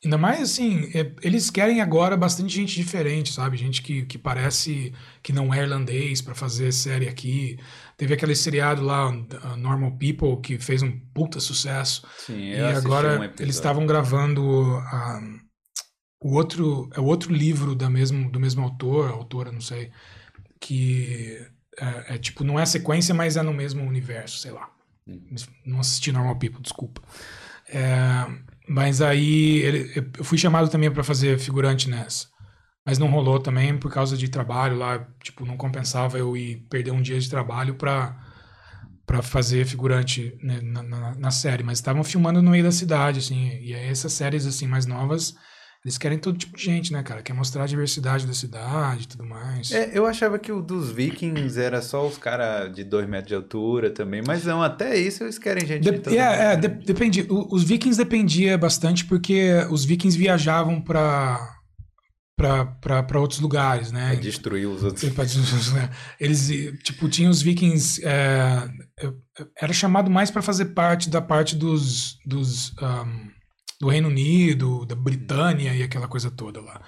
[0.04, 3.56] Ainda mais assim, é, eles querem agora bastante gente diferente, sabe?
[3.56, 4.92] Gente que, que parece
[5.22, 7.60] que não é irlandês para fazer série aqui.
[7.98, 12.04] Teve aquele seriado lá, uh, Normal People, que fez um puta sucesso.
[12.18, 13.44] Sim, e eu um agora episódio.
[13.44, 15.40] eles estavam gravando um,
[16.20, 19.92] o outro, é o outro livro da mesmo, do mesmo autor, autora, não sei,
[20.60, 21.46] que
[21.80, 24.68] é, é tipo, não é sequência, mas é no mesmo universo, sei lá.
[25.64, 27.02] Não assisti Normal People, desculpa.
[27.68, 28.26] É,
[28.68, 32.28] mas aí ele- eu fui chamado também para fazer figurante nessa.
[32.86, 36.92] Mas não rolou também por causa de trabalho lá, tipo, não compensava eu ir perder
[36.92, 38.18] um dia de trabalho para
[39.06, 43.20] para fazer figurante né, na, na, na série, mas estavam filmando no meio da cidade,
[43.20, 45.36] assim, e aí essas séries, assim, mais novas,
[45.84, 49.08] eles querem todo tipo de gente, né, cara, quer mostrar a diversidade da cidade e
[49.08, 49.72] tudo mais.
[49.72, 53.36] É, eu achava que o dos vikings era só os caras de 2 metros de
[53.36, 56.68] altura também, mas não, até isso eles querem gente de De- todo é, é, de-
[56.68, 57.26] depende.
[57.30, 61.40] O- Os vikings dependia bastante porque os vikings viajavam para
[62.82, 64.14] para outros lugares, né?
[64.14, 65.04] É destruir os outros.
[66.20, 66.48] Eles,
[66.84, 68.02] tipo, tinham os vikings.
[68.04, 68.68] é,
[69.00, 69.14] é,
[69.62, 73.28] era chamado mais para fazer parte da parte dos, dos ahm,
[73.82, 76.80] do Reino Unido, da Britânia e aquela coisa toda lá.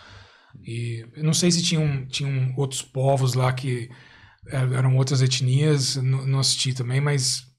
[0.63, 3.89] E eu não sei se tinham, tinham outros povos lá que
[4.47, 7.51] er- eram outras etnias, não, assisti também, mas.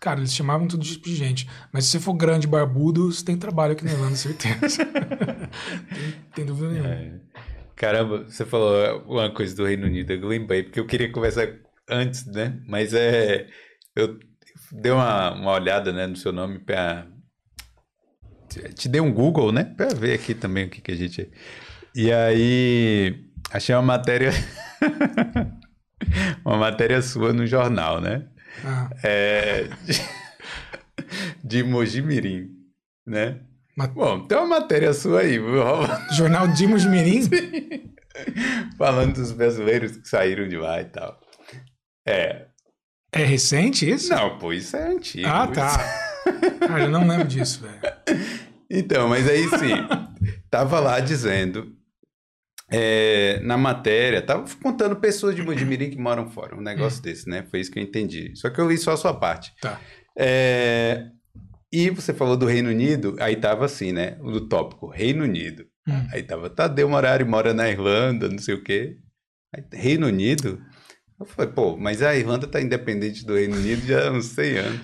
[0.00, 1.48] Cara, eles chamavam todo tipo de gente.
[1.72, 4.84] Mas se você for grande barbudo, você tem trabalho aqui na Irlanda, certeza.
[5.90, 6.90] tem, tem dúvida nenhuma.
[6.90, 7.20] É.
[7.74, 11.48] Caramba, você falou uma coisa do Reino Unido, eu lembrei, porque eu queria conversar
[11.90, 12.62] antes, né?
[12.68, 13.48] Mas é.
[13.96, 14.18] Eu
[14.70, 17.08] dei uma, uma olhada né, no seu nome pra.
[18.48, 19.64] Te- dei um Google, né?
[19.64, 21.30] Pra ver aqui também o que, que a gente.
[21.94, 23.24] E aí.
[23.52, 24.30] Achei uma matéria.
[26.44, 28.26] uma matéria sua no jornal, né?
[28.64, 29.68] Ah, É.
[31.44, 32.48] De Mojimirim,
[33.06, 33.40] né?
[33.76, 35.38] Ma- Bom, tem uma matéria sua aí?
[36.16, 37.28] Jornal de Mirim?
[38.78, 41.20] falando dos brasileiros que saíram de lá e tal.
[42.06, 42.46] É.
[43.12, 44.08] É recente isso?
[44.12, 45.28] Não, pô, isso é antigo.
[45.28, 46.05] Ah, tá.
[46.60, 47.80] Cara, eu não lembro disso, velho.
[48.70, 49.74] Então, mas aí sim,
[50.50, 51.72] tava lá dizendo,
[52.70, 57.46] é, na matéria, tava contando pessoas de Mojimirim que moram fora, um negócio desse, né?
[57.50, 58.32] Foi isso que eu entendi.
[58.34, 59.52] Só que eu li só a sua parte.
[59.60, 59.80] Tá.
[60.18, 61.06] É,
[61.72, 64.16] e você falou do Reino Unido, aí tava assim, né?
[64.20, 65.66] O tópico, Reino Unido.
[65.86, 66.06] Hum.
[66.12, 68.96] Aí tava, Tadeu Morari mora na Irlanda, não sei o quê.
[69.54, 70.60] Aí, Reino Unido?
[71.18, 74.58] Eu falei, pô, mas a Irlanda tá independente do Reino Unido já há uns 100
[74.58, 74.80] anos.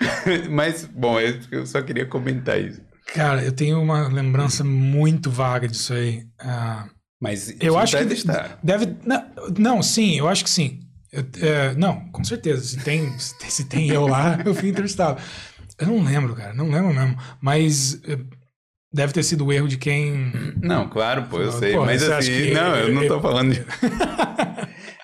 [0.50, 2.80] mas, bom, eu, eu só queria comentar isso.
[3.14, 6.24] Cara, eu tenho uma lembrança muito vaga disso aí.
[6.40, 6.86] Ah,
[7.20, 8.58] Mas eu acho que deve estar.
[8.62, 8.96] deve.
[9.04, 9.24] Não,
[9.58, 10.80] não, sim, eu acho que sim.
[11.12, 12.64] Eu- é, não, com certeza.
[12.64, 15.20] Se tem, se tem, eu lá, eu fui entrevistado.
[15.78, 17.16] Eu não lembro, cara, não lembro mesmo.
[17.42, 18.18] Mas eh,
[18.90, 20.32] deve ter sido o erro de quem.
[20.62, 21.76] Não, claro, pô, eu Pô, sei.
[21.76, 23.60] mas você acha assim, que- não, eu não tô falando de...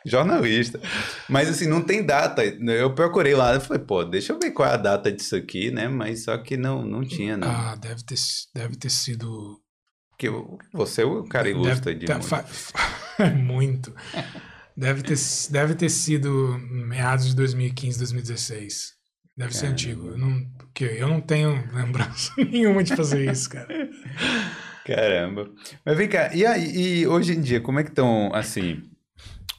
[0.07, 0.81] Jornalista.
[1.29, 2.45] Mas assim, não tem data.
[2.45, 5.71] Eu procurei lá, eu falei, pô, deixa eu ver qual é a data disso aqui,
[5.71, 5.89] né?
[5.89, 7.49] Mas só que não, não tinha, não.
[7.49, 8.17] Ah, deve ter,
[8.55, 9.59] deve ter sido.
[10.23, 12.27] Eu- você é o cara ilustre Deve, de tá- muito.
[12.29, 12.45] fa-
[13.37, 13.95] muito.
[14.77, 15.17] Deve ter,
[15.51, 18.93] deve ter sido meados de 2015, 2016.
[19.37, 19.73] Deve ser Caramba.
[19.73, 20.09] antigo.
[20.09, 23.67] Eu não, porque eu não tenho lembrança nenhuma de fazer isso, cara.
[24.87, 25.51] Caramba.
[25.85, 28.83] Mas vem cá, e, aí, e hoje em dia, como é que estão, assim,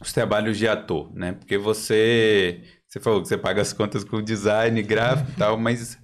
[0.01, 1.33] os trabalhos de ator, né?
[1.33, 5.97] Porque você, você falou que você paga as contas com design, gráfico e tal, mas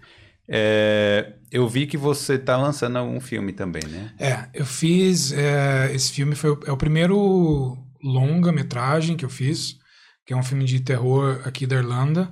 [0.49, 4.13] é, eu vi que você está lançando um filme também, né?
[4.19, 5.31] É, eu fiz.
[5.33, 9.77] é, esse filme foi o, é o primeiro longa-metragem que eu fiz,
[10.25, 12.29] que é um filme de terror aqui da Irlanda.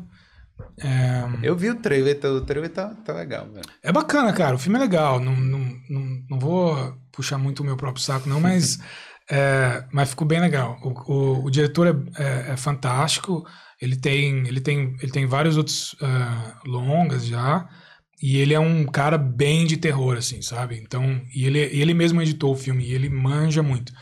[0.80, 3.66] É, Eu vi o trailer, o trailer tá, tá legal, velho.
[3.84, 4.56] É bacana, cara.
[4.56, 5.20] O filme é legal.
[5.20, 5.60] Não, não,
[5.90, 8.80] não, não vou puxar muito o meu próprio saco, não, mas,
[9.30, 10.78] é, mas ficou bem legal.
[10.84, 13.46] O, o, o diretor é, é- é fantástico.
[13.82, 17.68] Ele tem, ele tem, ele tem vários outros é, longas já.
[18.22, 20.78] E ele é um cara bem de terror, assim, sabe?
[20.80, 23.94] Então, e ele, ele mesmo editou o filme, e ele manja muito.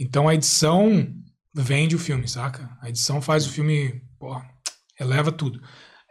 [0.00, 1.12] Então a edição
[1.54, 2.70] vende o filme, saca?
[2.80, 4.40] A edição faz o filme, pô,
[5.00, 5.60] eleva tudo.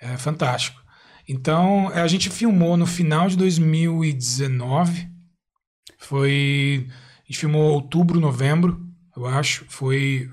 [0.02, 0.82] É fantástico.
[1.28, 5.08] Então, a gente filmou no final de 2019.
[6.00, 6.88] Foi.
[7.26, 8.80] A gente filmou outubro, novembro,
[9.18, 9.66] eu acho.
[9.68, 10.30] Foi.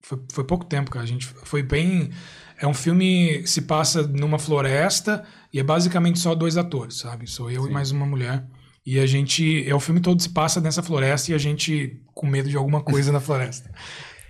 [0.00, 1.04] Foi, foi pouco tempo, cara.
[1.04, 2.10] A gente foi bem.
[2.56, 7.28] é um filme que se passa numa floresta e é basicamente só dois atores, sabe?
[7.28, 7.70] Sou eu Sim.
[7.70, 8.46] e mais uma mulher.
[8.86, 9.68] E a gente.
[9.68, 12.82] É, o filme todo se passa nessa floresta e a gente com medo de alguma
[12.82, 13.70] coisa na floresta.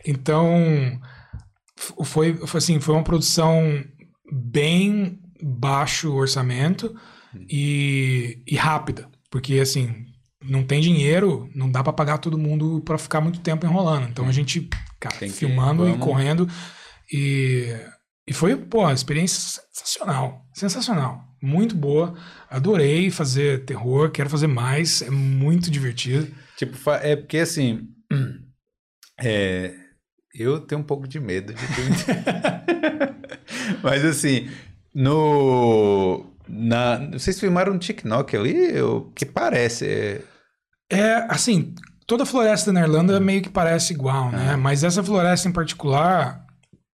[0.05, 0.99] Então.
[2.03, 3.85] Foi, foi assim, foi uma produção
[4.33, 6.93] bem baixo orçamento
[7.49, 9.09] e, e rápida.
[9.31, 10.07] Porque, assim,
[10.43, 14.09] não tem dinheiro, não dá pra pagar todo mundo pra ficar muito tempo enrolando.
[14.09, 14.69] Então a gente,
[15.01, 16.49] cara, Tem que- filmando e vamos- correndo.
[17.13, 17.75] E,
[18.27, 20.45] e foi, pô, experiência sensacional.
[20.55, 21.25] Sensacional.
[21.43, 22.15] Muito boa.
[22.51, 25.03] Adorei fazer terror, quero fazer mais.
[25.03, 26.29] É muito divertido.
[26.57, 27.89] Tipo, é porque assim.
[29.21, 29.73] é,
[30.35, 31.61] eu tenho um pouco de medo de.
[33.83, 34.49] Mas assim,
[34.95, 36.27] no.
[36.49, 38.81] Na, vocês filmaram um TikTok ali?
[38.81, 39.87] O que parece?
[39.87, 40.23] é-
[40.91, 41.75] É, assim,
[42.07, 44.57] toda floresta na Irlanda meio que parece igual, né?
[44.57, 46.43] Mas essa floresta em particular,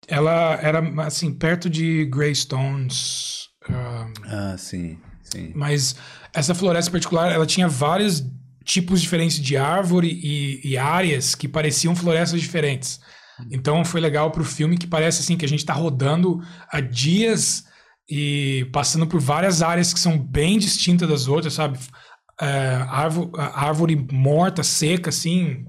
[0.07, 3.49] ela era, assim, perto de Greystones.
[3.69, 5.51] ah, Ah, sim, sim.
[5.55, 5.95] mas
[6.33, 8.23] essa floresta em particular, ela tinha vários
[8.65, 12.99] tipos diferentes de árvore e, e áreas que pareciam florestas diferentes.
[13.51, 16.41] Então foi legal pro filme que parece assim que a gente tá rodando
[16.71, 17.65] há dias
[18.09, 21.79] e passando por várias áreas que são bem distintas das outras, sabe?
[22.41, 25.65] É, árvore, árvore morta, seca, assim,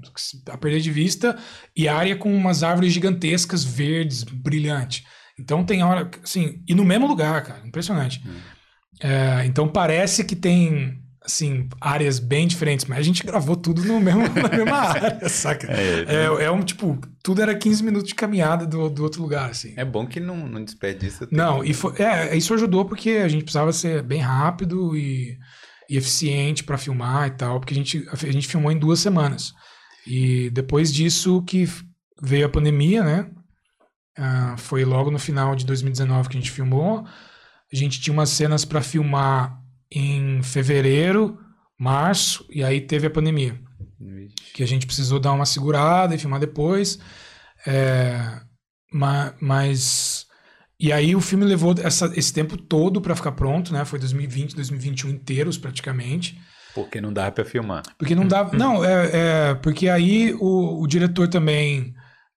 [0.49, 1.37] a perder de vista,
[1.77, 5.05] e área com umas árvores gigantescas, verdes, brilhante.
[5.39, 8.23] Então tem hora, assim, e no mesmo lugar, cara, impressionante.
[9.01, 13.99] É, então parece que tem, assim, áreas bem diferentes, mas a gente gravou tudo no
[13.99, 15.67] mesmo, na mesma área, saca?
[15.73, 19.51] É, É, é um, tipo, tudo era 15 minutos de caminhada do, do outro lugar,
[19.51, 19.73] assim.
[19.77, 21.35] é bom que não, não desperdiça tempo.
[21.35, 25.39] Não, e foi, é, isso ajudou porque a gente precisava ser bem rápido e,
[25.89, 29.53] e eficiente para filmar e tal, porque a gente, a gente filmou em duas semanas.
[30.07, 31.67] E depois disso que
[32.23, 33.31] veio a pandemia, né?
[34.17, 37.05] Ah, foi logo no final de 2019 que a gente filmou.
[37.73, 39.64] A gente tinha umas cenas para filmar
[39.95, 41.39] em fevereiro,
[41.79, 43.59] março, e aí teve a pandemia
[44.53, 46.99] que a gente precisou dar uma segurada e filmar depois.
[47.67, 48.41] É,
[48.93, 50.27] ma- mas.
[50.79, 53.85] E aí o filme levou essa- esse tempo todo para ficar pronto, né?
[53.85, 56.39] Foi 2020, 2021 inteiros praticamente.
[56.75, 57.83] Porque não dá pra filmar.
[57.97, 58.57] Porque não dava.
[58.57, 59.11] Não, é,
[59.51, 61.95] é, porque aí o, o diretor também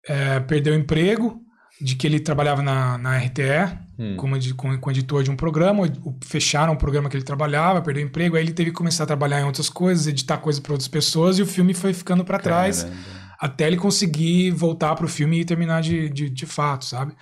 [0.08, 1.42] é, perdeu o emprego,
[1.82, 4.16] de que ele trabalhava na, na RTE, Hum.
[4.16, 8.04] como, como, como editor de um programa, o- fecharam o programa que ele trabalhava, perdeu
[8.04, 10.72] o emprego, aí ele teve que começar a trabalhar em outras coisas, editar coisas para
[10.74, 13.02] outras pessoas, e o filme foi ficando para trás Caramba.
[13.40, 17.14] até ele conseguir voltar pro filme e terminar de, de, de fato, sabe?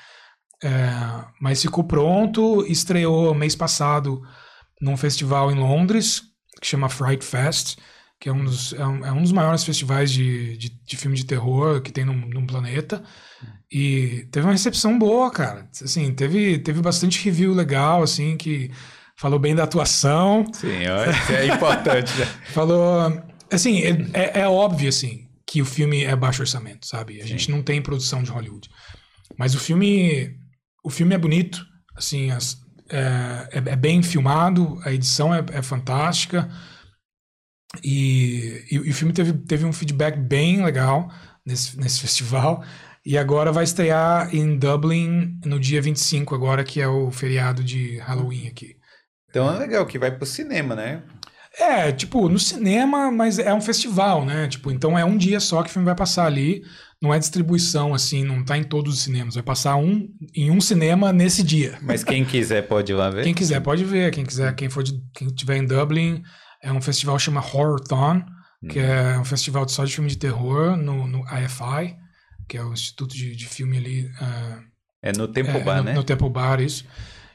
[0.63, 0.69] É,
[1.39, 4.21] mas ficou pronto, estreou mês passado
[4.81, 6.23] num festival em Londres,
[6.61, 7.77] que chama Fright Fest,
[8.19, 11.15] que é um dos, é um, é um dos maiores festivais de, de, de filme
[11.17, 13.03] de terror que tem no, no planeta.
[13.71, 15.67] E teve uma recepção boa, cara.
[15.83, 18.71] Assim, teve, teve bastante review legal, assim, que
[19.17, 20.45] falou bem da atuação.
[20.53, 22.13] Sim, é importante.
[22.17, 22.25] né?
[22.53, 23.21] Falou.
[23.51, 27.21] Assim, é, é- é óbvio, assim, que o filme é baixo orçamento, sabe?
[27.21, 28.69] A gente não tem produção de Hollywood.
[29.37, 30.35] Mas o filme.
[30.83, 32.57] O filme é bonito, assim, as-
[32.89, 36.49] é, é- é bem filmado, a edição é, é fantástica.
[37.83, 41.09] E, e, e o filme teve, teve um feedback bem legal
[41.45, 42.63] nesse, nesse festival.
[43.05, 47.97] E agora vai estrear em Dublin no dia 25, agora que é o feriado de
[47.99, 48.77] Halloween aqui.
[49.29, 51.03] Então é legal que vai pro cinema, né?
[51.57, 54.47] É, tipo, no cinema, mas é um festival, né?
[54.47, 56.63] Tipo, então é um dia só que o filme vai passar ali.
[57.01, 59.35] Não é distribuição, assim, não tá em todos os cinemas.
[59.35, 61.77] Vai passar um em um cinema nesse dia.
[61.81, 63.23] Mas quem quiser pode ir lá ver.
[63.23, 66.23] Quem quiser pode ver, quem quiser, quem for de, quem tiver em Dublin,
[66.65, 68.25] é um festival que chama Horrorthon,
[68.67, 71.95] que é um festival só de filme de terror no, no IFI,
[72.47, 74.11] que é o Instituto de, de Filme ali.
[74.19, 74.59] ah,
[75.01, 75.93] É no Tempo é, Bar, no, né?
[75.93, 76.83] No Temple Bar, isso.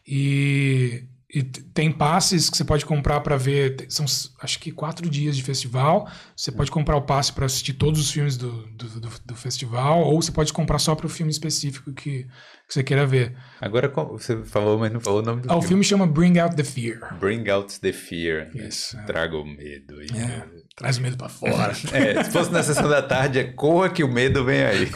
[0.05, 3.87] E, e tem passes que você pode comprar para ver.
[3.89, 4.05] São
[4.41, 6.11] acho que quatro dias de festival.
[6.37, 10.01] Você pode comprar o passe para assistir todos os filmes do, do, do- do festival,
[10.01, 13.37] ou você pode comprar só para o filme específico que, que você queira ver.
[13.61, 15.69] Agora você falou, mas não falou o nome do Ah, o filme.
[15.69, 17.19] filme chama Bring Out the Fear.
[17.21, 18.51] Bring Out the Fear.
[18.55, 18.67] né?
[18.69, 19.03] Isso, é.
[19.05, 19.95] Traga o medo.
[20.01, 20.09] aí.
[20.21, 20.45] É,
[20.77, 21.73] traz o medo para fora.
[21.93, 24.89] É, se fosse na sessão da tarde, é corra que o medo vem aí.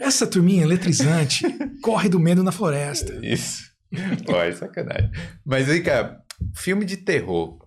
[0.00, 1.44] Essa turminha eletrizante
[1.82, 3.18] corre do medo na floresta.
[3.22, 3.70] Isso.
[4.26, 5.10] Pô, é sacanagem.
[5.44, 6.22] Mas aí, cara,
[6.54, 7.58] filme de terror.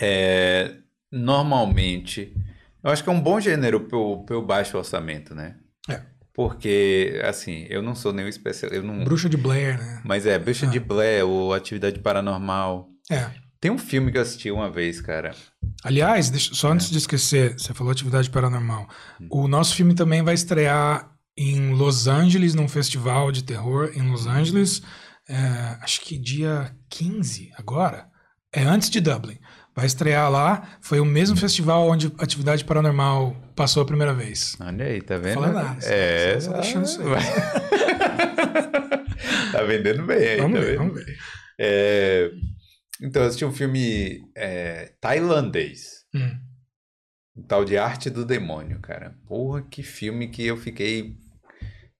[0.00, 0.76] É,
[1.10, 2.34] normalmente,
[2.82, 5.56] eu acho que é um bom gênero pelo, pelo baixo orçamento, né?
[5.88, 6.00] É.
[6.34, 8.70] Porque, assim, eu não sou nenhum especial.
[8.72, 10.02] Eu não, Bruxa de Blair, né?
[10.04, 10.70] mas é, Bruxa Ah.
[10.70, 12.88] de Blair ou Atividade Paranormal.
[13.10, 13.30] É.
[13.58, 15.34] Tem um filme que eu assisti uma vez, cara.
[15.82, 16.72] Aliás, deixa- só É.
[16.72, 18.86] antes de esquecer, você falou atividade paranormal.
[19.20, 19.28] Hum.
[19.30, 24.26] O nosso filme também vai estrear em Los Angeles, num festival de terror em Los
[24.26, 24.82] Angeles.
[25.28, 25.34] É,
[25.82, 28.06] acho que dia 15 agora.
[28.52, 29.38] É antes de Dublin.
[29.74, 30.78] Vai estrear lá.
[30.80, 34.56] Foi o mesmo festival onde Atividade Paranormal passou a primeira vez.
[34.60, 35.34] Olha aí, tá vendo?
[35.34, 37.06] Fala nada, É, só- só deixando isso aí.
[39.52, 40.78] tá vendendo bem aí, Vamos tá ver, vendo?
[40.78, 41.18] vamos ver.
[41.58, 42.30] É,
[43.02, 46.04] Então, eu assisti um filme é, tailandês.
[46.14, 46.38] Hum.
[47.36, 49.14] Um tal de Arte do Demônio, cara.
[49.26, 51.14] Porra, que filme que eu fiquei.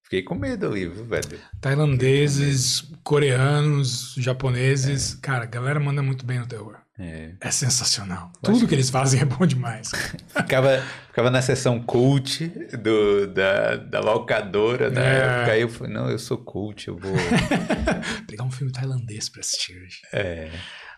[0.06, 1.38] Fiquei com medo ali, velho?
[1.60, 4.22] Tailandeses, coreanos, É.
[4.22, 5.14] japoneses.
[5.14, 6.76] Cara, a galera manda muito bem no terror.
[6.98, 7.32] É.
[7.40, 8.30] É sensacional.
[8.42, 9.90] Tudo que eles fazem é bom demais.
[10.34, 12.46] Ficava, ficava na sessão cult
[12.80, 15.16] do, da, da locadora na É.
[15.18, 15.52] época.
[15.52, 17.12] Aí eu falei, não, eu sou cult, eu vou.
[18.28, 19.98] Pegar um filme tailandês pra assistir hoje.
[20.12, 20.50] É.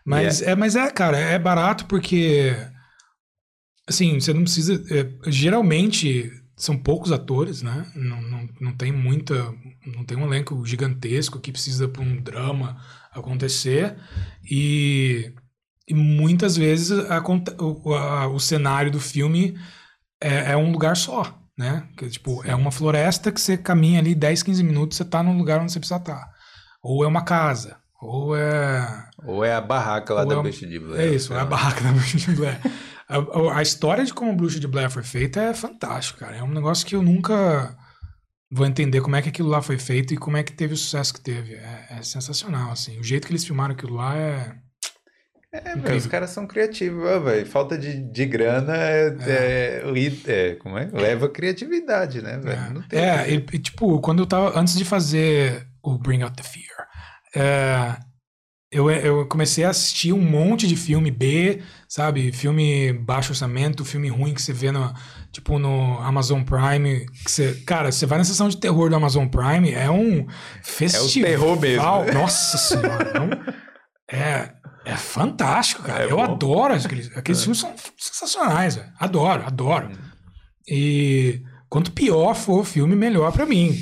[0.04, 2.54] Mas é, mas é, cara, é barato porque.
[3.88, 4.74] Assim, você não precisa.
[4.90, 7.86] é, geralmente são poucos atores, né?
[7.94, 9.34] Não, não, não tem muita.
[9.86, 12.76] Não tem um elenco gigantesco que precisa para um drama
[13.12, 13.96] acontecer.
[14.50, 15.32] E,
[15.86, 19.56] e muitas vezes aconte- o, a- o cenário do filme
[20.20, 21.88] é, é um lugar só, né?
[21.96, 25.38] Que, tipo, é uma floresta que você caminha ali 10, 15 minutos, você tá num
[25.38, 26.28] lugar onde você precisa estar.
[26.82, 30.78] Ou é uma casa, ou é Ou é a barraca lá da é Bruxa de
[30.78, 31.00] Blair.
[31.00, 32.58] é isso, é a barraca da Bruxa de Blair.
[33.08, 36.36] A, a- história de como a Bruxa de Blair foi feita é fantástico, cara.
[36.36, 37.76] É um negócio que eu nunca
[38.50, 40.76] vou entender como é que aquilo lá foi feito e como é que teve o
[40.76, 41.54] sucesso que teve.
[41.54, 42.98] É, é sensacional, assim.
[42.98, 44.54] O jeito que eles filmaram aquilo lá é...
[45.50, 47.46] É, velho, os caras são criativos, velho.
[47.46, 50.90] Falta de, de grana é, é, li- é, como é?
[50.92, 52.74] leva criatividade, né, velho?
[52.74, 54.58] Não tem É, e, e, tipo, quando eu tava...
[54.60, 56.86] Antes de fazer o Bring Out the Fear,
[57.34, 57.96] é,
[58.70, 62.30] eu, eu comecei a assistir um monte de filme B, sabe?
[62.32, 64.92] Filme baixo orçamento, filme ruim que você vê no,
[65.32, 67.06] tipo, no Amazon Prime.
[67.24, 70.26] Que você, cara, você vai na sessão de terror do Amazon Prime, é um
[70.62, 71.30] festival.
[71.30, 72.12] terror mesmo, né?
[72.12, 73.12] Nossa senhora.
[73.14, 73.52] é um-
[74.10, 74.52] é,
[74.84, 76.04] é fantástico, cara.
[76.04, 76.22] É eu bom.
[76.24, 78.88] adoro aqueles, aqueles filmes são sensacionais, velho.
[78.98, 79.90] Adoro, adoro.
[80.66, 83.74] E quanto pior for o filme, melhor pra mim.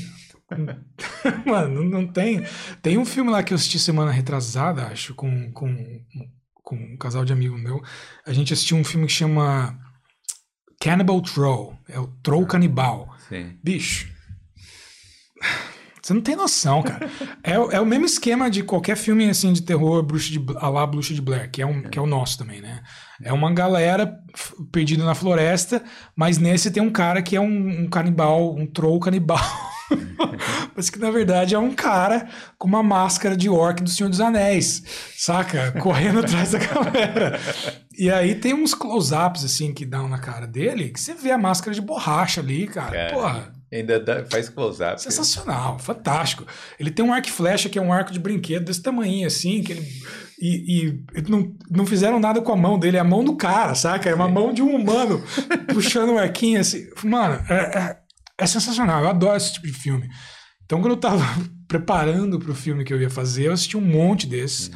[1.47, 2.42] Mano, não- tem.
[2.82, 5.76] Tem um filme lá que eu assisti semana retrasada, acho, com, com,
[6.62, 7.82] com um casal de amigo meu.
[8.26, 9.76] A gente assistiu um filme que chama
[10.80, 11.76] Cannibal Troll.
[11.88, 13.09] É o Troll Canibal.
[13.28, 13.59] Sim.
[13.62, 14.09] Bicho.
[16.01, 17.11] Você não tem noção, cara.
[17.42, 20.68] É, o- é o mesmo esquema de qualquer filme assim de terror bruxa de, a
[20.68, 22.80] lá Bruxa de Blair, que é, um, que é o nosso também, né?
[23.20, 24.16] É uma galera
[24.70, 25.82] perdida na floresta,
[26.14, 29.40] mas nesse tem um cara que é um, um canibal, um troll canibal.
[30.74, 32.28] mas que na verdade é um cara
[32.59, 34.82] com uma máscara de orc do Senhor dos Anéis,
[35.16, 35.72] saca?
[35.80, 37.41] Correndo atrás da galera.
[37.99, 41.39] E aí tem uns close-ups assim que dão na cara dele, que você vê a
[41.39, 42.93] máscara de borracha ali, cara.
[42.93, 43.57] Cara, Porra.
[43.72, 45.03] Ainda dá- faz close-up.
[45.03, 46.47] Sensacional, fantástico.
[46.78, 49.72] Ele tem um arco flecha que é um arco de brinquedo desse tamanho assim, que
[49.72, 49.87] ele.
[50.39, 53.74] E, e não, não fizeram nada com a mão dele, é a mão do cara,
[53.74, 54.09] saca?
[54.09, 55.22] É uma mão de um humano
[55.72, 56.87] puxando um arquinho assim.
[57.03, 57.97] Mano, é, é,
[58.39, 59.03] é sensacional.
[59.03, 60.09] Eu adoro esse tipo de filme.
[60.64, 61.24] Então, quando eu tava
[61.68, 64.70] preparando pro filme que eu ia fazer, eu assisti um monte desses.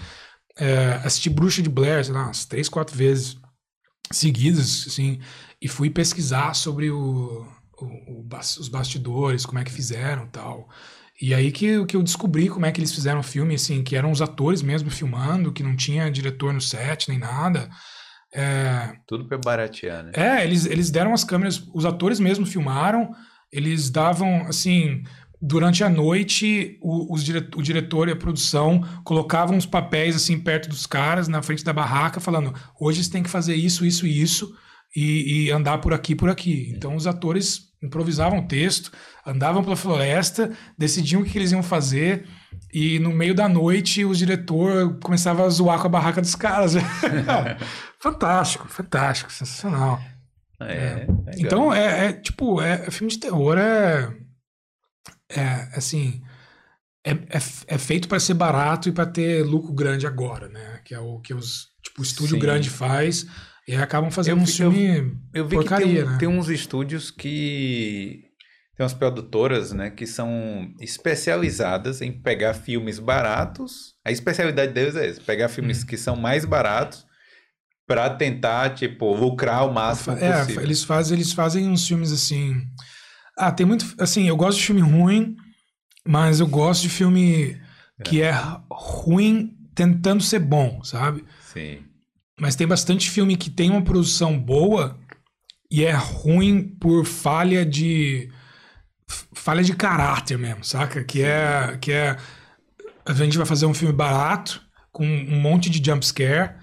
[0.58, 3.36] É, assisti Bruxa de Blair, sei lá, umas três, quatro vezes
[4.12, 5.20] seguidas, assim,
[5.62, 7.46] e fui pesquisar sobre o,
[7.80, 10.68] o- o os bastidores, como é que fizeram e tal.
[11.20, 13.94] E aí que, que eu descobri como é que eles fizeram o filme, assim, que
[13.94, 17.68] eram os atores mesmo filmando, que não tinha diretor no set nem nada.
[18.34, 20.12] É, Tudo pra baratear, né?
[20.14, 23.10] é, eles, eles deram as câmeras, os atores mesmo filmaram,
[23.52, 25.02] eles davam, assim,
[25.40, 30.38] durante a noite, o, os dire, o diretor e a produção colocavam os papéis, assim,
[30.38, 34.06] perto dos caras, na frente da barraca, falando, hoje você tem que fazer isso, isso
[34.06, 34.54] e isso,
[34.94, 36.72] e, e andar por aqui, por aqui.
[36.74, 38.92] Então, os atores improvisavam o texto,
[39.26, 42.26] andavam pela floresta, decidiam o que eles iam fazer,
[42.72, 46.74] e no meio da noite, o diretor começava a zoar com a barraca dos caras.
[47.98, 50.00] fantástico, fantástico, sensacional.
[50.60, 51.24] É, legal.
[51.38, 54.14] Então, é, é, tipo, é, filme de terror é.
[55.30, 55.44] É,
[55.74, 56.20] assim.
[57.04, 60.80] É, é, é feito para ser barato e para ter lucro grande agora, né?
[60.84, 61.68] Que é o que os.
[61.82, 62.40] Tipo, o estúdio Sim.
[62.40, 63.26] grande faz.
[63.66, 65.16] E acabam fazendo Eu um filme.
[65.32, 66.18] Eu vi porcaria, que tem, né?
[66.18, 68.24] tem uns estúdios que.
[68.76, 73.94] Tem umas produtoras, né, que são especializadas em pegar filmes baratos.
[74.02, 75.50] A especialidade deles é essa, pegar Hum.
[75.50, 77.04] filmes que são mais baratos
[77.90, 80.62] pra tentar, tipo, lucrar o máximo É, possível.
[80.62, 82.62] eles fazem, eles fazem uns filmes assim.
[83.36, 83.84] Ah, tem muito.
[83.98, 85.34] Assim, eu gosto de filme ruim,
[86.06, 87.60] mas eu gosto de filme
[88.04, 88.32] que é
[88.70, 91.24] ruim tentando ser bom, sabe?
[91.52, 91.80] Sim.
[92.40, 94.96] Mas tem bastante filme que tem uma produção boa
[95.68, 98.30] e é ruim por falha de
[99.34, 101.02] falha de caráter mesmo, saca?
[101.02, 102.16] Que é, que é.
[103.04, 104.62] A gente vai fazer um filme barato,
[104.92, 106.54] com um monte de jump scare,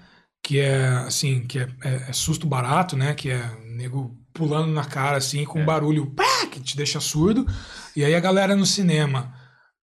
[0.48, 3.12] que é assim, que é, é, é susto barato, né?
[3.12, 7.46] Que é nego pulando na cara, assim, com um barulho pá, que te deixa surdo.
[7.94, 9.34] E aí a galera no cinema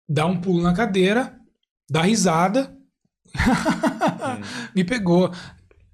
[0.09, 1.39] dá um pulo na cadeira,
[1.91, 2.75] dá risada.
[4.75, 5.31] Me pegou.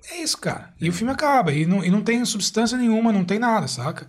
[0.09, 0.73] É isso, cara.
[0.81, 1.53] E o filme acaba.
[1.53, 4.09] E não, e não tem substância nenhuma, não tem nada, saca?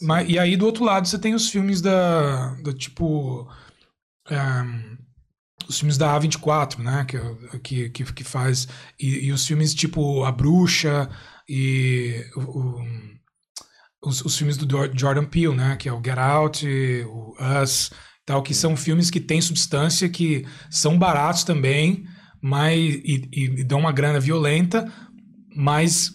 [0.00, 2.54] Mas, e aí, do outro lado, você tem os filmes da.
[2.62, 3.46] do tipo.
[4.30, 4.91] ehm,
[5.68, 7.04] os filmes da A24, né?
[7.62, 8.68] Que, que, que, faz.
[9.00, 11.08] E, e os filmes tipo A Bruxa
[11.48, 12.24] e.
[12.36, 13.12] o- o-
[14.04, 15.76] os, os filmes do Jor- Jordan Peele, né?
[15.76, 16.66] Que é o Get Out,
[17.06, 17.90] o Us,
[18.26, 22.04] tal, que são filmes que têm substância, que são baratos também,
[22.40, 24.90] mas e, e- dão uma grana violenta,
[25.54, 26.10] mas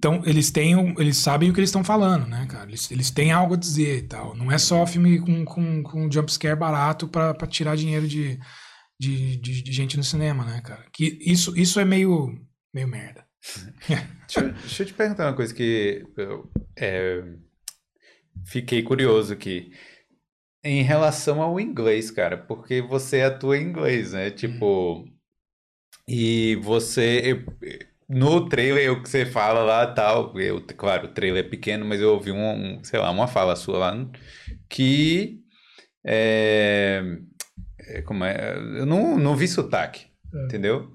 [0.00, 2.68] tão, eles têm, eles sabem o que eles estão falando, né, cara?
[2.70, 4.34] Eles, eles têm algo a dizer e tal.
[4.36, 8.38] Não é só filme com, com, com jumpscare barato pra tirar dinheiro de,
[8.98, 10.86] de, de, de gente no cinema, né, cara?
[10.92, 12.34] Que isso, isso é meio,
[12.72, 13.26] meio merda.
[14.26, 17.22] Deixa, eu- deixa eu te perguntar uma coisa que eu é,
[18.44, 19.72] fiquei curioso aqui.
[20.64, 24.30] Em relação ao inglês, cara, porque você atua em inglês, né?
[24.30, 25.06] Tipo,
[26.08, 27.44] e você.
[28.08, 32.00] no trailer, o que você fala lá tal, eu, claro, o trailer é pequeno, mas
[32.00, 34.08] eu ouvi um, um, sei lá, uma fala sua lá
[34.68, 35.40] que.
[36.04, 37.02] É,
[37.86, 38.56] é, como é?
[38.78, 40.06] Eu não, não vi sotaque,
[40.44, 40.92] entendeu?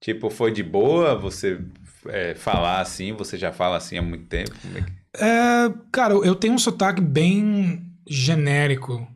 [0.00, 1.60] Tipo, foi de boa você
[2.06, 3.12] é, falar assim?
[3.12, 4.52] Você já fala assim há muito tempo?
[4.74, 9.06] É É, cara, eu tenho um sotaque bem genérico.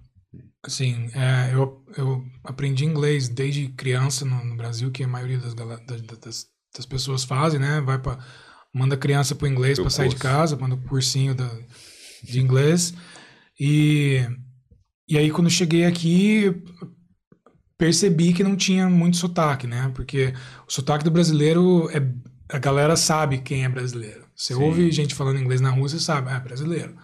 [0.63, 5.55] Assim, é, eu, eu aprendi inglês desde criança no, no Brasil, que a maioria das,
[5.55, 7.81] das, das pessoas fazem, né?
[7.81, 8.19] Vai para
[8.73, 11.49] manda criança pro inglês para sair de casa, manda o cursinho da,
[12.25, 12.93] de inglês.
[13.61, 14.27] E,
[15.09, 16.63] e aí, quando cheguei aqui,
[17.85, 19.93] percebi que não tinha muito sotaque, né?
[19.95, 20.33] Porque
[20.67, 22.03] o sotaque do brasileiro é.
[22.47, 24.27] A galera sabe quem é brasileiro.
[24.35, 24.63] Você Sim.
[24.63, 26.95] ouve gente falando inglês na rua, você sabe, ah, é brasileiro.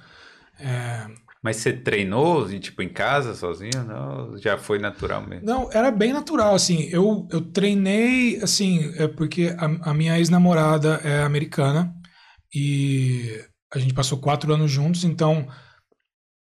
[0.59, 1.07] É,
[1.43, 3.83] Mas você treinou, assim, tipo, em casa, sozinho?
[3.87, 4.37] Não?
[4.37, 5.47] Já foi natural mesmo?
[5.47, 6.89] Não, era bem natural, assim.
[6.93, 11.93] Eu, eu treinei, assim, é porque a, a minha ex-namorada é americana
[12.55, 15.49] e a gente passou quatro anos juntos, então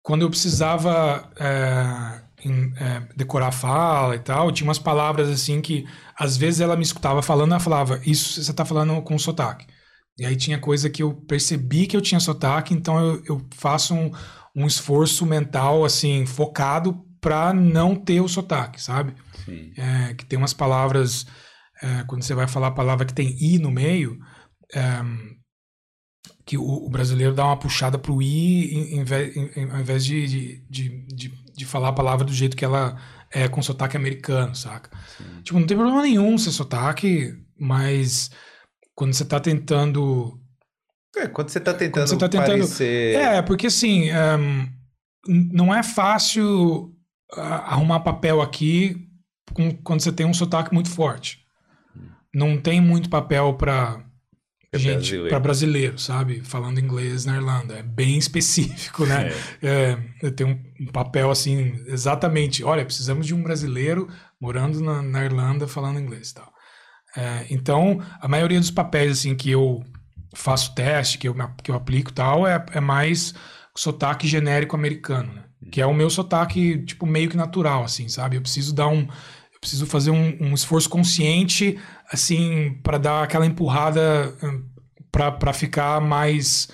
[0.03, 5.61] quando eu precisava é, em- é, decorar a fala e tal, tinha umas palavras assim
[5.61, 5.85] que
[6.17, 9.65] às vezes ela me escutava falando, ela falava, isso você tá falando com sotaque.
[10.17, 13.93] E aí tinha coisa que eu percebi que eu tinha sotaque, então eu, eu faço
[13.93, 14.11] um,
[14.55, 19.13] um esforço mental, assim, focado para não ter o sotaque, sabe?
[19.43, 19.71] Sim.
[19.75, 21.25] É, que tem umas palavras,
[21.81, 24.17] é, quando você vai falar a palavra que tem i no meio,
[24.73, 25.01] é,
[26.45, 30.27] que o, o brasileiro dá uma puxada pro i em, em- em- ao invés de,
[30.27, 32.97] de, de, de, de falar a palavra do jeito que ela
[33.31, 34.89] é com sotaque americano, saca?
[35.43, 38.29] Tipo, não tem problema nenhum ser sotaque, mas
[38.93, 40.39] quando você tá tentando
[41.15, 43.15] É, quando você tá tentando, você tá tentando- parecer...
[43.15, 44.67] é, porque assim, ehm,
[45.27, 46.93] n- não é fácil
[47.33, 49.07] ah, arrumar papel aqui
[49.53, 51.39] com- quando você tem um sotaque muito forte.
[52.33, 54.04] Não tem muito papel para
[54.75, 55.29] É gente, brasileiro.
[55.29, 56.41] para brasileiro, sabe?
[56.43, 57.75] Falando inglês na Irlanda.
[57.75, 59.31] É bem específico, né?
[59.61, 59.97] É,
[60.31, 62.63] tem um, um papel assim, exatamente.
[62.63, 64.07] Olha, precisamos de um brasileiro
[64.39, 66.53] morando na, na Irlanda falando inglês e tal.
[67.15, 69.83] É, então, a maioria dos papéis assim que eu
[70.35, 73.33] faço teste, que eu, que eu aplico e tal, é, é mais
[73.75, 75.43] sotaque genérico americano, né?
[75.71, 78.35] Que é o meu sotaque, tipo, meio que natural, assim, sabe?
[78.35, 79.01] Eu preciso dar um.
[79.53, 81.79] Eu preciso fazer um, um esforço consciente,
[82.11, 84.35] assim, para dar aquela empurrada
[85.11, 86.69] para ficar mais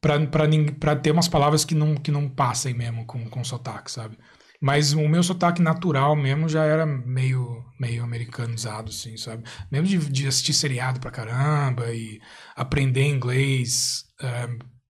[0.00, 4.18] para ter umas palavras que não, que não passem mesmo com, com sotaque, sabe?
[4.60, 9.44] Mas o meu sotaque natural mesmo já era meio, meio americanizado, assim, sabe?
[9.70, 12.20] Mesmo de, de assistir seriado pra caramba e
[12.54, 14.48] aprender inglês, eh,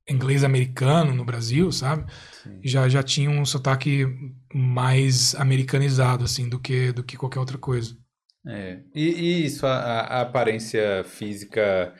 [0.09, 2.05] inglês americano no Brasil, sabe?
[2.65, 4.07] Já, já tinha um sotaque
[4.53, 7.97] mais americanizado, assim, do que, do que qualquer outra coisa.
[8.47, 8.79] É.
[8.95, 11.95] E, e isso, a, a- aparência física,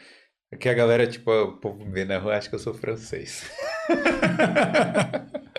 [0.59, 3.45] que a galera, tipo, o povo me vê na rua, acha que eu sou francês.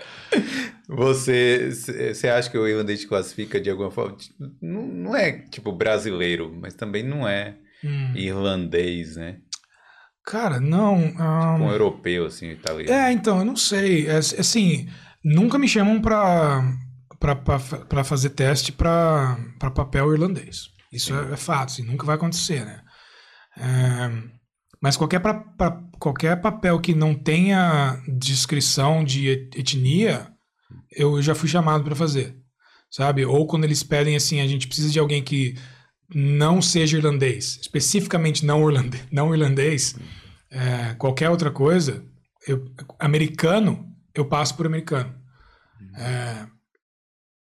[0.88, 1.70] Você,
[2.14, 4.16] você acha que o irlandês classifica de alguma forma?
[4.60, 8.12] Não, não é, tipo, brasileiro, mas também não é Hum.
[8.14, 9.38] irlandês, né?
[10.24, 11.12] Cara, não.
[11.18, 12.92] ah, Um europeu, assim, italiano.
[12.92, 14.06] É, então, eu não sei.
[14.06, 14.88] É, assim,
[15.24, 16.62] nunca me chamam pra,
[17.26, 19.36] pra fazer teste pra
[19.74, 20.68] papel irlandês.
[20.92, 22.80] Isso é, é fato, assim, nunca vai acontecer, né?
[23.56, 24.10] É,
[24.82, 30.28] mas qualquer, pra, pra- qualquer papel que não tenha descrição de et- etnia,
[30.96, 32.36] eu já fui chamado para fazer,
[32.90, 33.24] sabe?
[33.24, 35.54] Ou quando eles pedem assim, a gente precisa de alguém que
[36.14, 39.94] não seja irlandês, especificamente não irlandês, não irlandês
[40.50, 42.04] é, qualquer outra coisa,
[42.46, 42.64] eu,
[42.98, 45.14] americano, eu passo por americano.
[45.96, 46.46] É,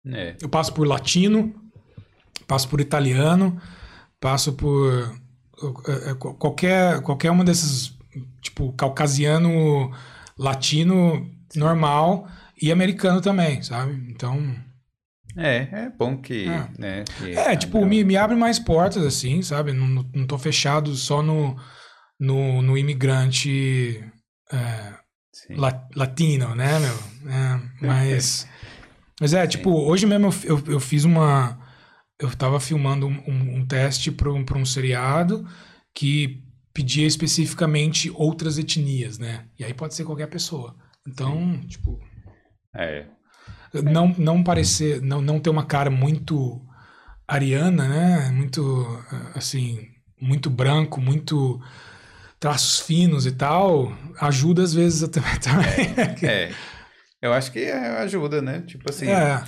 [0.07, 0.35] É.
[0.41, 1.53] eu passo por latino,
[2.47, 3.59] passo por italiano,
[4.19, 5.15] passo por
[5.87, 7.97] é, é, qual- qualquer, qualquer uma desses,
[8.41, 9.91] tipo, caucasiano,
[10.37, 12.27] latino, normal
[12.61, 13.93] e americano também, sabe?
[14.09, 14.55] Então,
[15.37, 16.47] É, é bom que.
[16.47, 16.69] É.
[16.77, 19.73] Né, que é, tipo, me, me abre mais portas, assim, sabe?
[19.73, 21.57] Não, não, tô fechado só no,
[22.19, 24.01] no, no imigrante
[24.51, 24.93] é,
[25.95, 27.31] latino, né, meu?
[27.31, 28.47] É, mas,
[29.19, 31.59] mas é, tipo, hoje mesmo eu, eu, eu fiz uma.
[32.19, 35.45] Eu tava filmando um, um, um teste para um, pra um seriado
[35.93, 36.43] que
[36.73, 39.45] pedia especificamente outras etnias, né?
[39.57, 40.75] E aí pode ser qualquer pessoa.
[41.07, 41.99] Então, tipo,
[42.75, 43.05] É.
[43.83, 46.61] não, não parecer, não, não ter uma cara muito
[47.27, 48.31] ariana, né?
[48.31, 48.61] Muito,
[49.33, 49.87] assim,
[50.19, 51.61] muito branco, muito
[52.39, 55.39] traços finos e tal, ajuda às vezes a também.
[55.39, 56.29] também.
[56.29, 56.51] É.
[57.25, 58.61] Eu acho que é, ajuda, né?
[58.61, 59.43] Tipo assim, É,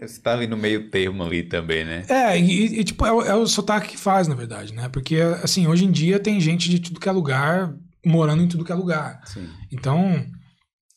[0.00, 2.04] você tá ali no meio termo ali também, né?
[2.08, 4.88] é e, e, tipo, é, o- é o sotaque que faz, na verdade, né?
[4.88, 8.64] Porque, assim, hoje em dia tem gente de tudo que é lugar morando em tudo
[8.64, 9.20] que é lugar.
[9.26, 9.48] Sim.
[9.70, 10.26] Então,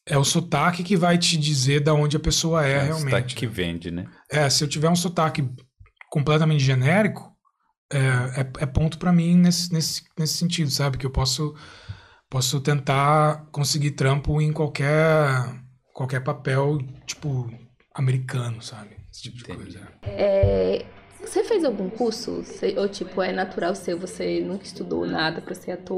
[0.08, 3.04] é o sotaque que vai te dizer da onde a pessoa é, o realmente.
[3.12, 4.06] sotaque que vende, né?
[4.32, 5.48] É, se eu tiver um sotaque
[6.10, 7.32] completamente genérico,
[7.92, 7.98] é,
[8.42, 10.98] é, é ponto pra mim nesse, nesse, nesse sentido, sabe?
[10.98, 11.54] Que eu posso,
[12.30, 15.28] posso tentar conseguir trampo em qualquer,
[15.96, 16.78] qualquer papel,
[17.08, 17.50] tipo,
[17.94, 18.98] americano, sabe?
[19.10, 19.64] Esse tipo de Entendi.
[19.64, 19.88] coisa.
[20.04, 20.86] É,
[21.22, 22.44] você fez algum curso?
[22.44, 25.98] Você- ou tipo, é natural seu, você nunca estudou nada pra ser ator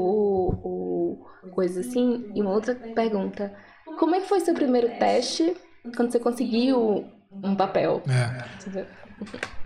[0.64, 2.30] ou coisa assim?
[2.32, 3.52] E uma outra pergunta,
[3.98, 5.56] como é que foi seu primeiro teste
[5.96, 7.04] quando você conseguiu
[7.42, 8.00] um papel?
[8.08, 8.48] É.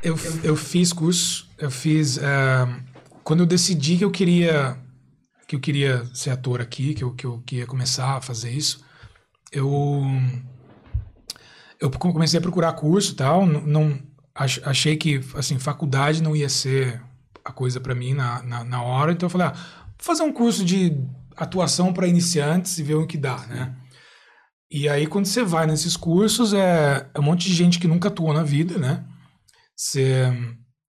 [0.02, 2.16] Eu, eu fiz curso, eu fiz.
[2.16, 2.66] é,
[3.22, 4.78] quando eu decidi que eu queria
[5.46, 8.82] que eu queria ser ator aqui, que eu, que eu queria começar a fazer isso,
[9.52, 10.02] eu
[11.78, 14.02] eu comecei a procurar curso tal, não, não
[14.34, 17.02] ach- achei que assim faculdade não ia ser
[17.44, 20.32] a coisa para mim na, na, na hora, então eu falei, ah, vou fazer um
[20.32, 20.96] curso de
[21.36, 23.74] atuação para iniciantes e ver o que dá, né?
[24.70, 28.08] E aí quando você vai nesses cursos é, é um monte de gente que nunca
[28.08, 29.04] atuou na vida, né?
[29.76, 30.32] Você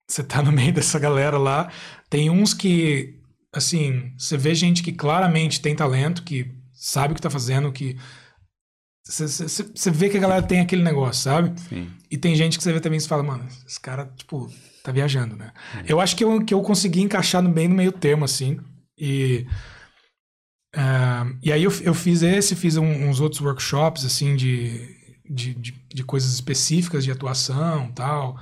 [0.07, 1.72] você tá no meio dessa galera lá,
[2.09, 3.20] tem uns que
[3.51, 7.97] assim, você vê gente que claramente tem talento, que sabe o que tá fazendo, que
[9.03, 11.59] você- vê que a galera tem aquele negócio, sabe?
[11.59, 11.91] Sim.
[12.09, 14.49] E tem gente que você vê também e você fala, mano, esse cara, tipo,
[14.83, 15.51] tá viajando, né?
[15.87, 18.59] Eu acho que eu, que eu consegui encaixar no bem no meio termo, assim.
[18.97, 19.45] E,
[20.75, 24.87] ah, e aí eu, eu fiz esse, fiz um- uns outros workshops, assim, de,
[25.29, 28.37] de, de, de coisas específicas de atuação tal.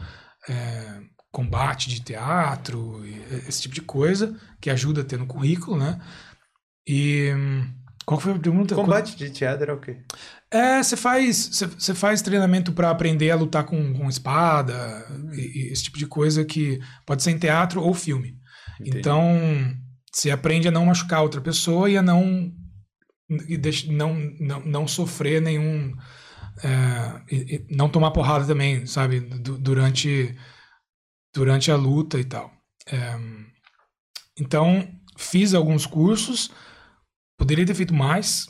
[0.50, 1.00] é,
[1.32, 3.02] combate de teatro,
[3.48, 5.98] esse tipo de coisa, que ajuda a ter no currículo, né?
[6.86, 7.32] E...
[7.34, 7.74] hum,
[8.06, 8.76] Qual que foi a pergunta?
[8.76, 9.98] Combate de teatro é o quê?
[10.54, 11.48] É, você faz,
[11.78, 15.40] você- faz treinamento pra aprender a lutar com, com espada, e,
[15.70, 18.38] e esse tipo de coisa que pode ser em teatro ou filme.
[18.80, 18.98] Entendi.
[19.00, 19.24] Então,
[20.14, 22.52] você aprende a não machucar outra pessoa e a não
[23.48, 25.96] e deixa- não, não, não sofrer nenhum
[26.64, 30.38] é, e- e não tomar porrada também, sabe, du- durante
[31.34, 32.52] durante a luta e tal.
[32.88, 33.18] É,
[34.38, 34.86] então,
[35.18, 36.52] fiz alguns cursos,
[37.38, 38.48] poderia ter feito mais,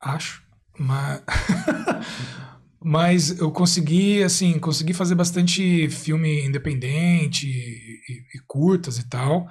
[0.00, 0.42] acho,
[0.78, 1.22] mas
[2.82, 9.48] mas eu consegui assim consegui fazer bastante filme independente e, e- e curtas e tal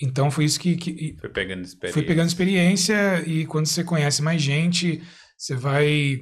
[0.00, 1.92] então foi isso que, que Foi pegando experiência.
[1.94, 5.02] fui pegando experiência e quando você conhece mais gente
[5.38, 6.18] você vai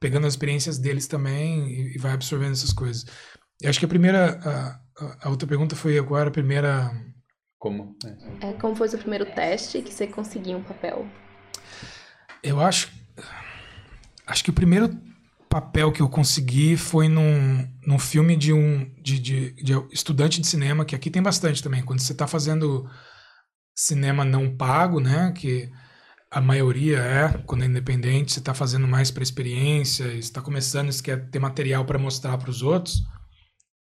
[0.00, 3.04] pegando as experiências deles também e, e vai absorvendo essas coisas
[3.62, 4.80] eu acho que a primeira a,
[5.22, 6.90] a- outra pergunta foi agora a primeira
[7.58, 7.94] Como?
[8.40, 8.48] É.
[8.48, 11.06] É, como foi seu primeiro teste que você conseguiu um papel?
[12.42, 12.90] Eu acho.
[14.26, 14.90] Acho que o primeiro
[15.48, 20.46] papel que eu consegui foi num, num filme de um de, de, de estudante de
[20.46, 21.82] cinema, que aqui tem bastante também.
[21.82, 22.88] Quando você está fazendo
[23.76, 25.32] cinema não pago, né?
[25.32, 25.70] Que
[26.30, 31.02] a maioria é, quando é independente, você está fazendo mais para experiência, está começando, você
[31.02, 33.02] quer ter material para mostrar para os outros.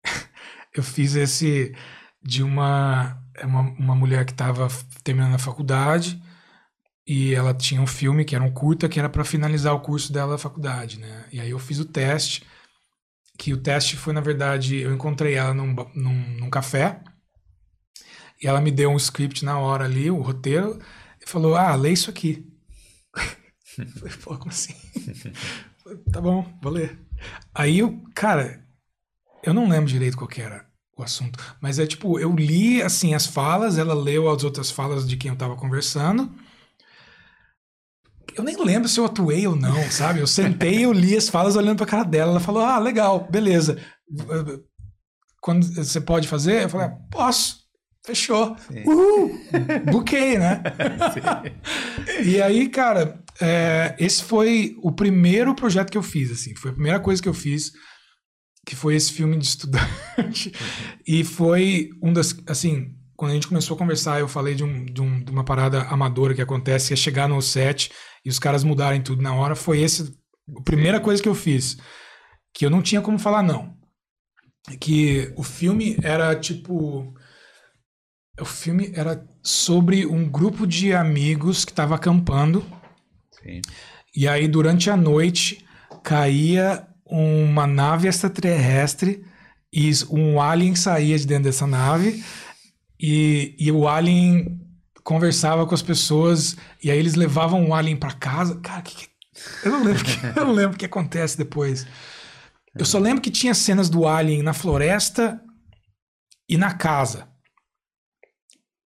[0.72, 1.74] eu fiz esse
[2.22, 4.68] de uma, é uma, uma mulher que estava
[5.02, 6.22] terminando a faculdade
[7.06, 10.12] e ela tinha um filme que era um curta que era para finalizar o curso
[10.12, 11.26] dela da faculdade, né?
[11.32, 12.44] E aí eu fiz o teste,
[13.38, 17.00] que o teste foi na verdade eu encontrei ela num, num, num café
[18.42, 20.78] e ela me deu um script na hora ali, o roteiro,
[21.24, 22.46] e falou: "Ah, lê isso aqui".
[23.78, 24.74] Eu falei, Pô, como assim?
[26.10, 26.98] Tá bom, vou ler.
[27.54, 28.64] Aí eu, cara,
[29.42, 33.14] eu não lembro direito qual que era o assunto, mas é tipo, eu li assim
[33.14, 36.34] as falas, ela leu as outras falas de quem eu tava conversando.
[38.36, 40.20] Eu nem lembro se eu atuei ou não, sabe?
[40.20, 42.32] Eu sentei, eu li as falas olhando pra cara dela.
[42.32, 43.80] Ela falou: Ah, legal, beleza.
[45.40, 46.64] Quando você pode fazer?
[46.64, 47.66] Eu falei: ah, Posso.
[48.04, 48.56] Fechou.
[48.70, 48.84] Sim.
[48.86, 49.40] Uhul!
[49.90, 50.62] Buquei, né?
[52.24, 56.54] E aí, cara, é, esse foi o primeiro projeto que eu fiz, assim.
[56.54, 57.72] Foi a primeira coisa que eu fiz,
[58.64, 60.52] que foi esse filme de estudante.
[61.04, 64.84] e foi um das, assim, quando a gente começou a conversar, eu falei de, um,
[64.84, 67.90] de, um, de uma parada amadora que acontece, que é chegar no set
[68.26, 69.54] e os caras mudarem tudo na hora.
[69.54, 70.12] Foi esse,
[70.56, 71.76] a primeira coisa que eu fiz.
[72.52, 73.78] Que eu não tinha como falar não.
[74.80, 77.14] Que o filme era tipo...
[78.40, 82.66] O filme era sobre um grupo de amigos que estava acampando.
[83.30, 83.60] Sim.
[84.14, 85.64] E aí, durante a noite,
[86.02, 89.24] caía uma nave extraterrestre
[89.72, 92.24] e um alien saía de dentro dessa nave
[92.98, 94.65] e, e o alien
[95.06, 98.60] conversava com as pessoas e aí eles levavam o alien para casa.
[98.60, 99.08] Cara, que, que-
[99.64, 101.86] eu não lembro que, eu não lembro o que acontece depois.
[102.78, 105.40] Eu só lembro que tinha cenas do alien na floresta
[106.48, 107.28] e na casa.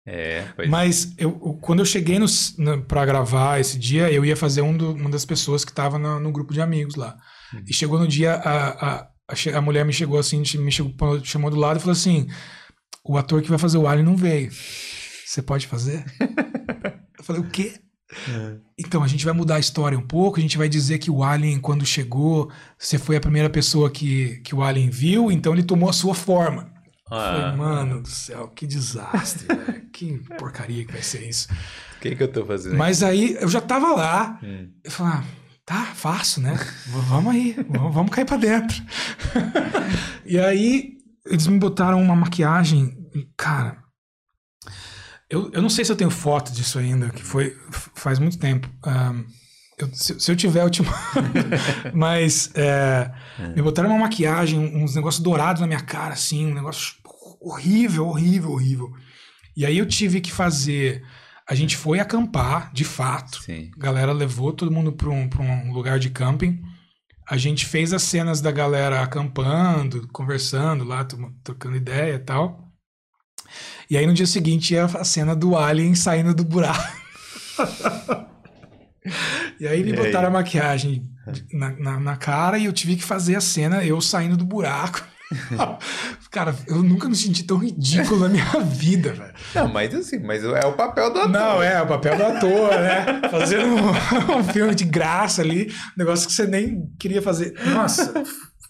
[0.08, 2.26] É, pois Mas eu, quando eu cheguei no,
[2.58, 5.98] na- pra gravar esse dia, eu ia fazer um do- uma das pessoas que tava
[5.98, 7.16] no, no grupo de amigos lá.
[7.68, 9.08] E chegou no dia, a, a,
[9.54, 12.28] a mulher me chegou assim, me chegou, chamou do lado e falou assim:
[13.04, 14.50] o ator que vai fazer o Alien não veio.
[15.26, 16.04] Você pode fazer?
[17.18, 17.74] eu falei, o quê?
[18.78, 21.24] Então, a gente vai mudar a história um pouco, a gente vai dizer que o
[21.24, 25.64] Alien, quando chegou, você foi a primeira pessoa que, que o Alien viu, então ele
[25.64, 26.70] tomou a sua forma.
[27.10, 29.90] Eu Ah, Falei, mano do céu, que desastre, velho.
[29.92, 31.48] Que porcaria que vai ser isso.
[31.96, 32.76] o que que eu tô fazendo?
[32.76, 34.38] Mas aí eu já tava lá.
[34.42, 34.70] Hum.
[34.84, 35.24] Eu falei, ah,
[35.64, 36.56] tá, fácil, né?
[37.08, 38.80] Vamos aí, vamos, cair pra dentro.
[40.24, 40.92] e aí
[41.26, 42.96] eles me botaram uma maquiagem,
[43.36, 43.84] cara.
[45.28, 47.56] Eu, eu não sei se eu tenho foto disso ainda, que foi
[47.94, 48.68] faz muito tempo.
[48.84, 49.24] Ahn,
[49.78, 50.82] eu- se, se eu tiver, eu te.
[51.92, 53.10] Mas é,
[53.54, 56.94] me botaram uma maquiagem, uns negócios dourados na minha cara, assim, um negócio
[57.40, 58.92] horrível, horrível, horrível.
[59.56, 61.02] E aí eu tive que fazer.
[61.48, 63.40] A gente foi acampar, de fato.
[63.42, 63.70] Sim.
[63.76, 66.60] A galera levou todo mundo para um, pra um lugar de camping.
[67.28, 71.04] A gente fez as cenas da galera acampando, conversando lá,
[71.44, 72.65] trocando ideia e tal.
[73.90, 76.96] E aí no dia seguinte ia a cena do Alien saindo do buraco.
[79.60, 80.06] e aí me E aí?
[80.06, 81.02] botaram a maquiagem
[81.52, 85.02] na, na, na cara e eu tive que fazer a cena eu saindo do buraco.
[86.30, 89.34] Cara, eu nunca me senti tão ridículo na minha vida, velho.
[89.54, 91.30] Não, mas assim, mas é o papel do ator.
[91.32, 93.28] Não, é, o papel do ator, né?
[93.28, 93.90] Fazendo um,
[94.38, 97.54] um filme de graça ali, um negócio que você nem queria fazer.
[97.66, 98.22] Nossa,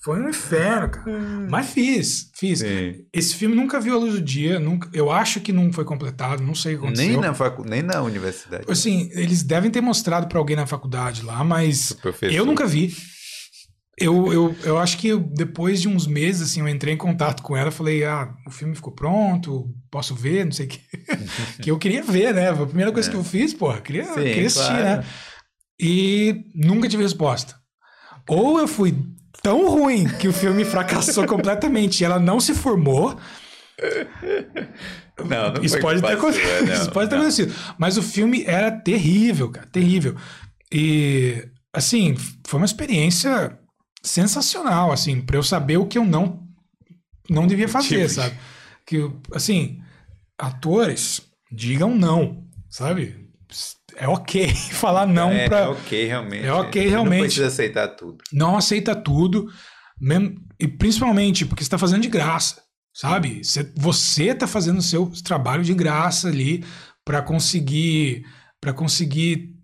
[0.06, 1.18] foi um inferno, cara.
[1.50, 2.60] Mas fiz, fiz.
[2.60, 2.94] Sim.
[3.12, 6.44] Esse filme nunca viu a luz do dia, nunca, eu acho que não foi completado,
[6.44, 7.08] não sei o que aconteceu.
[7.08, 7.64] Nem na, facu...
[7.68, 8.64] nem na universidade.
[8.68, 12.94] Assim, eles devem ter mostrado pra alguém na faculdade lá, mas eu nunca vi.
[13.98, 17.42] Eu, eu, eu acho que eu- depois de uns meses, assim, eu entrei em contato
[17.42, 20.80] com ela, falei, ah, o filme ficou pronto, posso ver, não sei o que.
[21.62, 22.54] que eu queria ver, né?
[22.54, 24.84] Foi a primeira coisa que eu fiz, porra, queria, Sim, queria assistir, claro.
[24.84, 25.04] né?
[25.80, 27.56] E nunca tive resposta.
[28.28, 28.94] Ou eu fui
[29.42, 33.16] tão ruim que o filme fracassou completamente e ela não se formou,
[35.18, 37.54] Não, não isso pode, ter não, Isso pode ter acontecido.
[37.78, 39.66] Mas o filme era terrível, cara.
[39.66, 40.16] Terrível.
[40.72, 42.16] E, assim,
[42.46, 43.58] foi uma experiência
[44.02, 46.46] sensacional, assim, pra eu saber o que eu não,
[47.28, 48.38] não devia fazer, Tipo sabe?
[48.86, 49.80] Que, assim,
[50.38, 53.28] atores, digam não, sabe?
[53.96, 55.58] É ok falar não é, pra.
[55.60, 56.46] é ok, realmente.
[56.46, 57.18] É ok, realmente.
[57.18, 58.22] Não precisa aceitar tudo.
[58.32, 59.46] não aceita tudo,
[60.00, 62.62] mesmo, e principalmente porque você está fazendo de graça,
[62.94, 63.42] sabe?
[63.42, 66.64] Você, você tá fazendo o seu trabalho de graça ali
[67.04, 68.24] para conseguir
[68.60, 69.54] para conseguir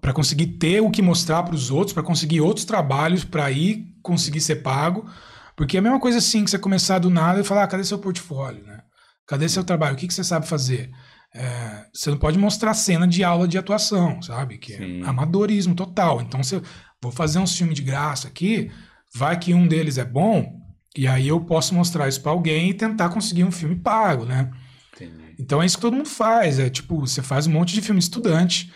[0.00, 3.86] para conseguir ter o que mostrar para os outros, para conseguir outros trabalhos para aí
[4.02, 5.08] conseguir ser pago,
[5.56, 7.84] porque é a mesma coisa assim que você começar do nada e falar, ah, cadê
[7.84, 8.80] seu portfólio, né?
[9.26, 9.94] Cadê seu trabalho?
[9.94, 10.90] O que, que você sabe fazer?
[11.34, 14.58] É, você não pode mostrar cena de aula de atuação, sabe?
[14.58, 15.02] Que Sim.
[15.02, 16.20] é amadorismo total.
[16.20, 16.62] Então, se eu
[17.02, 18.70] vou fazer uns filmes de graça aqui,
[19.14, 20.58] vai que um deles é bom,
[20.96, 24.50] e aí eu posso mostrar isso para alguém e tentar conseguir um filme pago, né?
[24.94, 25.36] Entendi.
[25.38, 26.58] Então é isso que todo mundo faz.
[26.58, 28.72] É tipo, você faz um monte de filme estudante,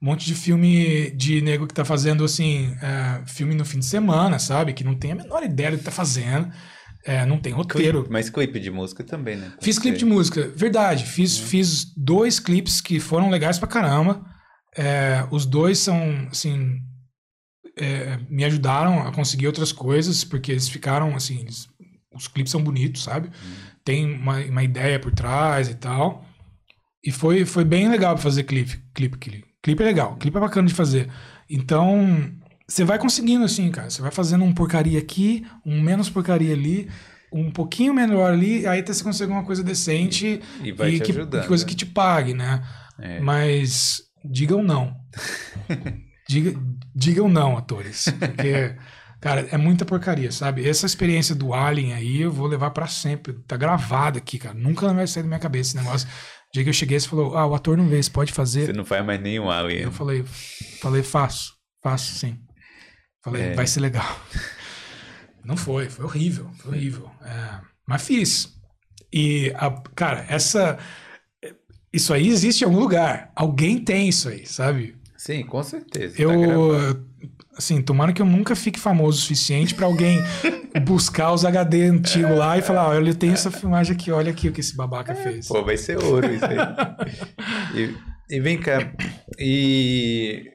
[0.00, 3.86] um monte de filme de nego que tá fazendo assim, é, filme no fim de
[3.86, 4.72] semana, sabe?
[4.72, 6.52] Que não tem a menor ideia do que tá fazendo.
[7.04, 8.06] É, não tem roteiro.
[8.10, 9.52] Mas clipe de música também, né?
[9.60, 11.04] Fiz clipe de música, verdade.
[11.06, 14.24] Fiz, fiz dois clipes que foram legais pra caramba.
[14.76, 16.78] É, os dois são, assim,
[17.76, 21.68] é, me ajudaram a conseguir outras coisas, porque eles ficaram, assim, eles-
[22.14, 23.30] os clipes são bonitos, sabe?
[23.84, 26.24] Tem uma, uma ideia por trás e tal.
[27.04, 29.44] E foi, foi bem legal pra fazer clipe, clipe, clipe.
[29.62, 31.10] Clipe é legal, clipe é bacana de fazer.
[31.48, 32.30] Então,
[32.72, 33.90] você vai conseguindo assim, cara.
[33.90, 36.88] Você vai fazendo um porcaria aqui, um menos porcaria ali,
[37.30, 41.12] um pouquinho melhor ali, aí até você consegue uma coisa decente E vai te que,
[41.12, 41.68] ajudando, que coisa né?
[41.68, 42.62] que te pague, né?
[42.98, 43.20] É.
[43.20, 44.96] Mas digam não.
[46.26, 46.58] Diga,
[46.94, 48.06] digam não, atores.
[48.18, 48.74] Porque,
[49.20, 50.66] cara, é muita porcaria, sabe?
[50.66, 53.34] Essa experiência do Alien aí eu vou levar pra sempre.
[53.46, 54.54] Tá gravado aqui, cara.
[54.54, 56.08] Nunca vai sair da minha cabeça esse negócio.
[56.08, 58.64] O dia que eu cheguei, você falou: Ah, o ator não vê, você pode fazer.
[58.64, 59.82] Você não faz mais nenhum Alien.
[59.82, 60.24] Eu falei,
[60.80, 62.38] falei, faço, faço sim.
[63.22, 63.54] Falei, É.
[63.54, 64.20] vai ser legal.
[65.44, 67.10] Não foi, foi horrível, foi horrível.
[67.24, 68.52] É, mas fiz.
[69.12, 70.78] E, a- cara, essa.
[71.92, 73.30] Isso aí existe em algum lugar.
[73.36, 74.96] Alguém tem isso aí, sabe?
[75.16, 76.16] Sim, com certeza.
[76.16, 76.22] tá.
[76.22, 77.04] Eu.
[77.54, 80.18] Assim, tomara que eu nunca fique famoso o suficiente pra alguém
[80.86, 84.48] buscar os HD antigos lá e falar: olha, eu tenho essa filmagem aqui, olha aqui
[84.48, 85.48] o que esse babaca fez.
[85.48, 86.56] Pô, vai ser ouro isso aí.
[88.30, 88.90] e, e vem cá,
[89.38, 90.50] e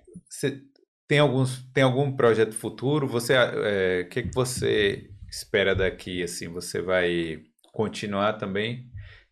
[1.07, 3.07] tem alguns tem algum projeto futuro?
[3.07, 6.47] Você é, o que que você espera daqui assim?
[6.49, 7.39] Você vai
[7.73, 8.85] continuar também?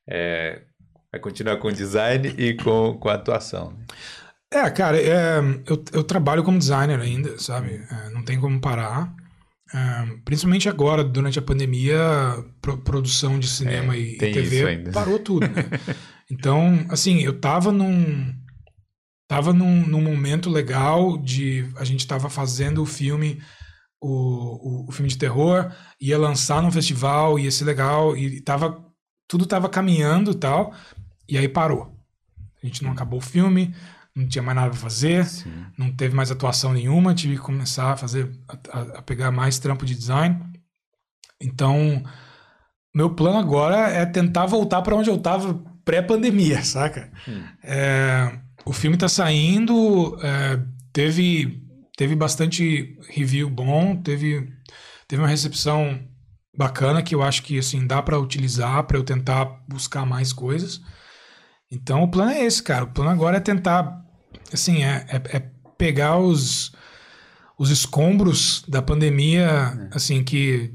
[0.07, 0.61] É,
[1.11, 3.71] vai continuar com design e com, com atuação?
[3.71, 3.85] né?
[4.53, 7.81] É, cara, é, eu, eu trabalho como designer ainda, sabe?
[7.91, 9.13] É, não tem como parar.
[9.73, 11.97] É, principalmente agora, durante a pandemia,
[12.61, 15.65] pro- produção de cinema É, e, TV parou tudo, né?
[16.31, 18.33] Então, assim, eu tava num.
[19.27, 21.67] Tava num, num momento legal de.
[21.77, 23.41] A gente tava fazendo o filme,
[23.99, 28.83] o, o, o filme de terror, ia lançar num festival, ia ser legal, e tava.
[29.27, 30.71] Tudo tava caminhando e tal,
[31.27, 31.91] e aí parou.
[32.61, 33.73] A gente não acabou o filme,
[34.15, 35.65] não tinha mais nada pra fazer, Sim.
[35.75, 38.31] não teve mais atuação nenhuma, tive que começar a fazer,
[38.71, 40.39] a, a- pegar mais trampo de design.
[41.41, 42.03] Então,
[42.93, 47.11] meu plano agora é tentar voltar para onde eu tava pré-pandemia, saca?
[47.27, 47.43] Hum.
[47.63, 50.59] É, o filme tá saindo, é,
[50.91, 51.61] teve,
[51.95, 54.51] teve bastante review bom, teve,
[55.07, 55.99] teve uma recepção
[56.57, 60.81] bacana que eu acho que assim dá para utilizar para eu tentar buscar mais coisas.
[61.71, 62.85] Então o plano é esse, cara.
[62.85, 64.03] O plano agora é tentar,
[64.51, 66.71] assim, é, é, é pegar os,
[67.57, 70.73] os escombros da pandemia, assim, que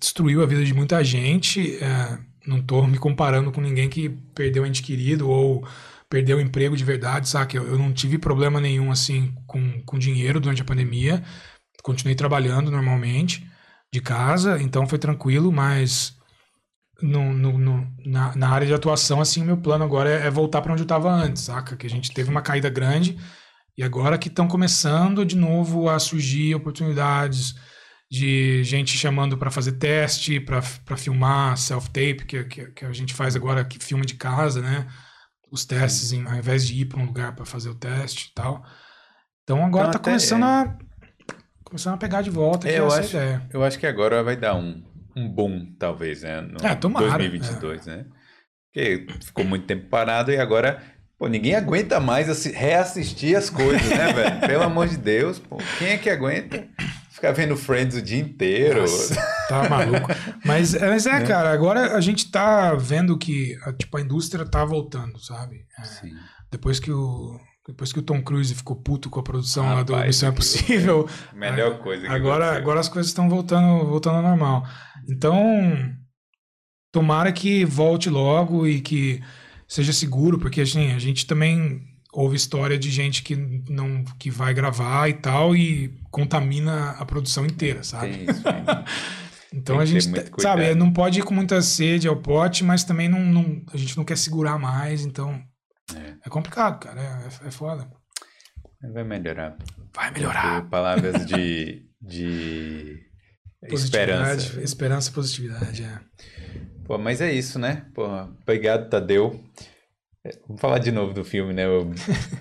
[0.00, 1.76] destruiu a vida de muita gente.
[1.76, 5.66] É, não tô me comparando com ninguém que perdeu ente querido ou
[6.08, 7.56] perdeu o emprego de verdade, sabe?
[7.56, 11.22] Eu, eu não tive problema nenhum, assim, com, com dinheiro durante a pandemia.
[11.82, 13.46] Continuei trabalhando normalmente
[13.92, 16.16] de casa, então foi tranquilo, mas
[17.02, 20.60] no, no- no- na, na área de atuação, assim, meu plano agora é, é voltar
[20.62, 21.76] para onde eu estava antes, saca?
[21.76, 23.16] Que a gente teve uma caída grande
[23.76, 27.54] e agora que estão começando de novo a surgir oportunidades
[28.10, 30.62] de gente chamando para fazer teste, para
[30.96, 34.86] filmar self-tape, que, que, que a gente faz agora, que filma de casa, né?
[35.50, 38.34] Os testes, em- ao invés de ir para um lugar para fazer o teste e
[38.34, 38.64] tal.
[39.44, 40.76] Então agora Então, tá até- começando a
[41.64, 43.42] começando a pegar de volta, É, é eu acho- ideia.
[43.52, 44.82] Eu acho que agora vai dar um,
[45.16, 46.40] um boom, talvez, né?
[46.40, 48.06] No É, tomara, 2022, né?
[48.72, 50.82] Porque ficou muito tempo parado e agora,
[51.18, 54.40] pô, ninguém aguenta mais assi- reassistir as coisas, né, velho?
[54.46, 55.58] Pelo amor de Deus, pô.
[55.78, 56.66] Quem é que aguenta
[57.10, 58.84] ficar vendo Friends o dia inteiro?
[59.48, 60.08] Tá maluco.
[60.44, 64.44] Mas, é, mas é, cara, agora a gente tá vendo que a, tipo, a indústria
[64.44, 65.64] tá voltando, sabe?
[65.78, 66.12] É, Sim.
[66.50, 69.94] depois que o depois que o Tom Cruise ficou puto com a produção lá do
[69.94, 72.62] Missão Impossível, Melhor coisa que agora, aconteceu.
[72.62, 74.66] agora as coisas estão voltando, voltando ao normal.
[75.06, 75.94] Então,
[76.90, 79.22] tomara que volte logo e que
[79.66, 83.36] seja seguro, porque assim, a gente também ouve história de gente que
[83.68, 88.16] não que vai gravar e tal e contamina a produção inteira, sabe?
[88.16, 88.42] Tem isso.
[89.52, 90.04] Então a gente,
[90.40, 93.96] sabe, não pode ir com muita sede ao pote, mas também não, não- a gente
[93.96, 95.42] não quer segurar mais, então
[96.24, 97.88] é, complicado, cara, é, é foda.
[98.82, 99.56] Mas Vai melhorar.
[99.94, 100.62] Vai melhorar.
[100.62, 103.00] Por Palavras de, de
[103.72, 104.60] esperança.
[104.60, 105.98] Esperança e positividade, é.
[106.84, 107.86] Pô, mas é isso, né?
[107.94, 108.06] Pô,
[108.42, 109.42] obrigado, Tadeu.
[110.24, 111.66] É, Vamos falar de novo do filme, né?
[111.68, 111.90] O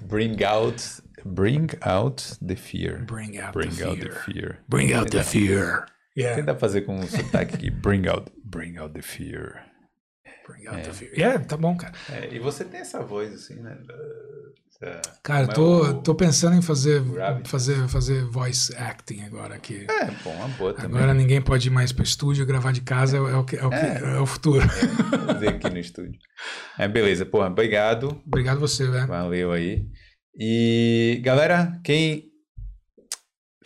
[0.07, 0.83] Bring Out,
[1.25, 3.05] Bring Out the Fear.
[3.05, 4.13] Bring out Bring the Out fear.
[4.13, 4.59] the Fear.
[4.67, 5.85] Bring out the fear.
[6.17, 7.69] Yeah, Tenta fazer com um sotaque aqui.
[7.71, 9.63] Bring Out, Bring Out the Fear.
[10.47, 11.11] bring out the fear.
[11.13, 11.93] Yeah, tá bom, cara.
[12.09, 13.77] É, e você tem essa voz assim, né?
[14.81, 17.49] Essa- Cara, é tô, o- tô pensando em fazer, Gravity.
[17.49, 20.97] fazer, fazer voice acting agora que É, bom, uma boa também.
[20.97, 23.57] agora ninguém pode ir mais pro estúdio gravar de casa, é o, é o, que-
[23.57, 24.01] é o, que- É.
[24.15, 24.65] é o futuro.
[24.69, 26.17] fazer aqui no estúdio.
[26.79, 28.21] É, beleza, porra, obrigado.
[28.25, 29.07] Obrigado você, velho.
[29.07, 29.85] Valeu aí.
[30.39, 32.29] E galera, quem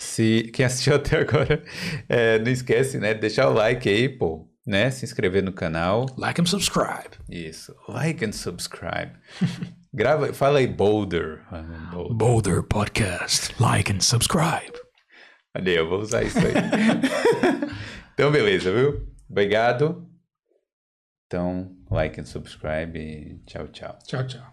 [0.02, 1.64] Se quem assistiu até agora,
[2.10, 3.14] é, não esquece, né?
[3.14, 4.90] Deixar o like aí, pô, né?
[4.90, 6.08] Se inscrever no canal.
[6.18, 7.12] Like and subscribe.
[7.30, 7.76] Isso.
[7.88, 9.12] Like and subscribe.
[9.94, 11.44] Grava, fala aí Boulder.
[11.92, 12.16] Boulder.
[12.16, 13.54] Boulder Podcast.
[13.62, 14.74] Like and subscribe.
[15.56, 16.54] Olha, eu vou usar isso aí.
[18.16, 19.08] então, beleza, viu?
[19.30, 20.10] Obrigado.
[21.28, 24.00] Então, like and subscribe tchau, tchau.
[24.08, 24.52] Tchau, tchau.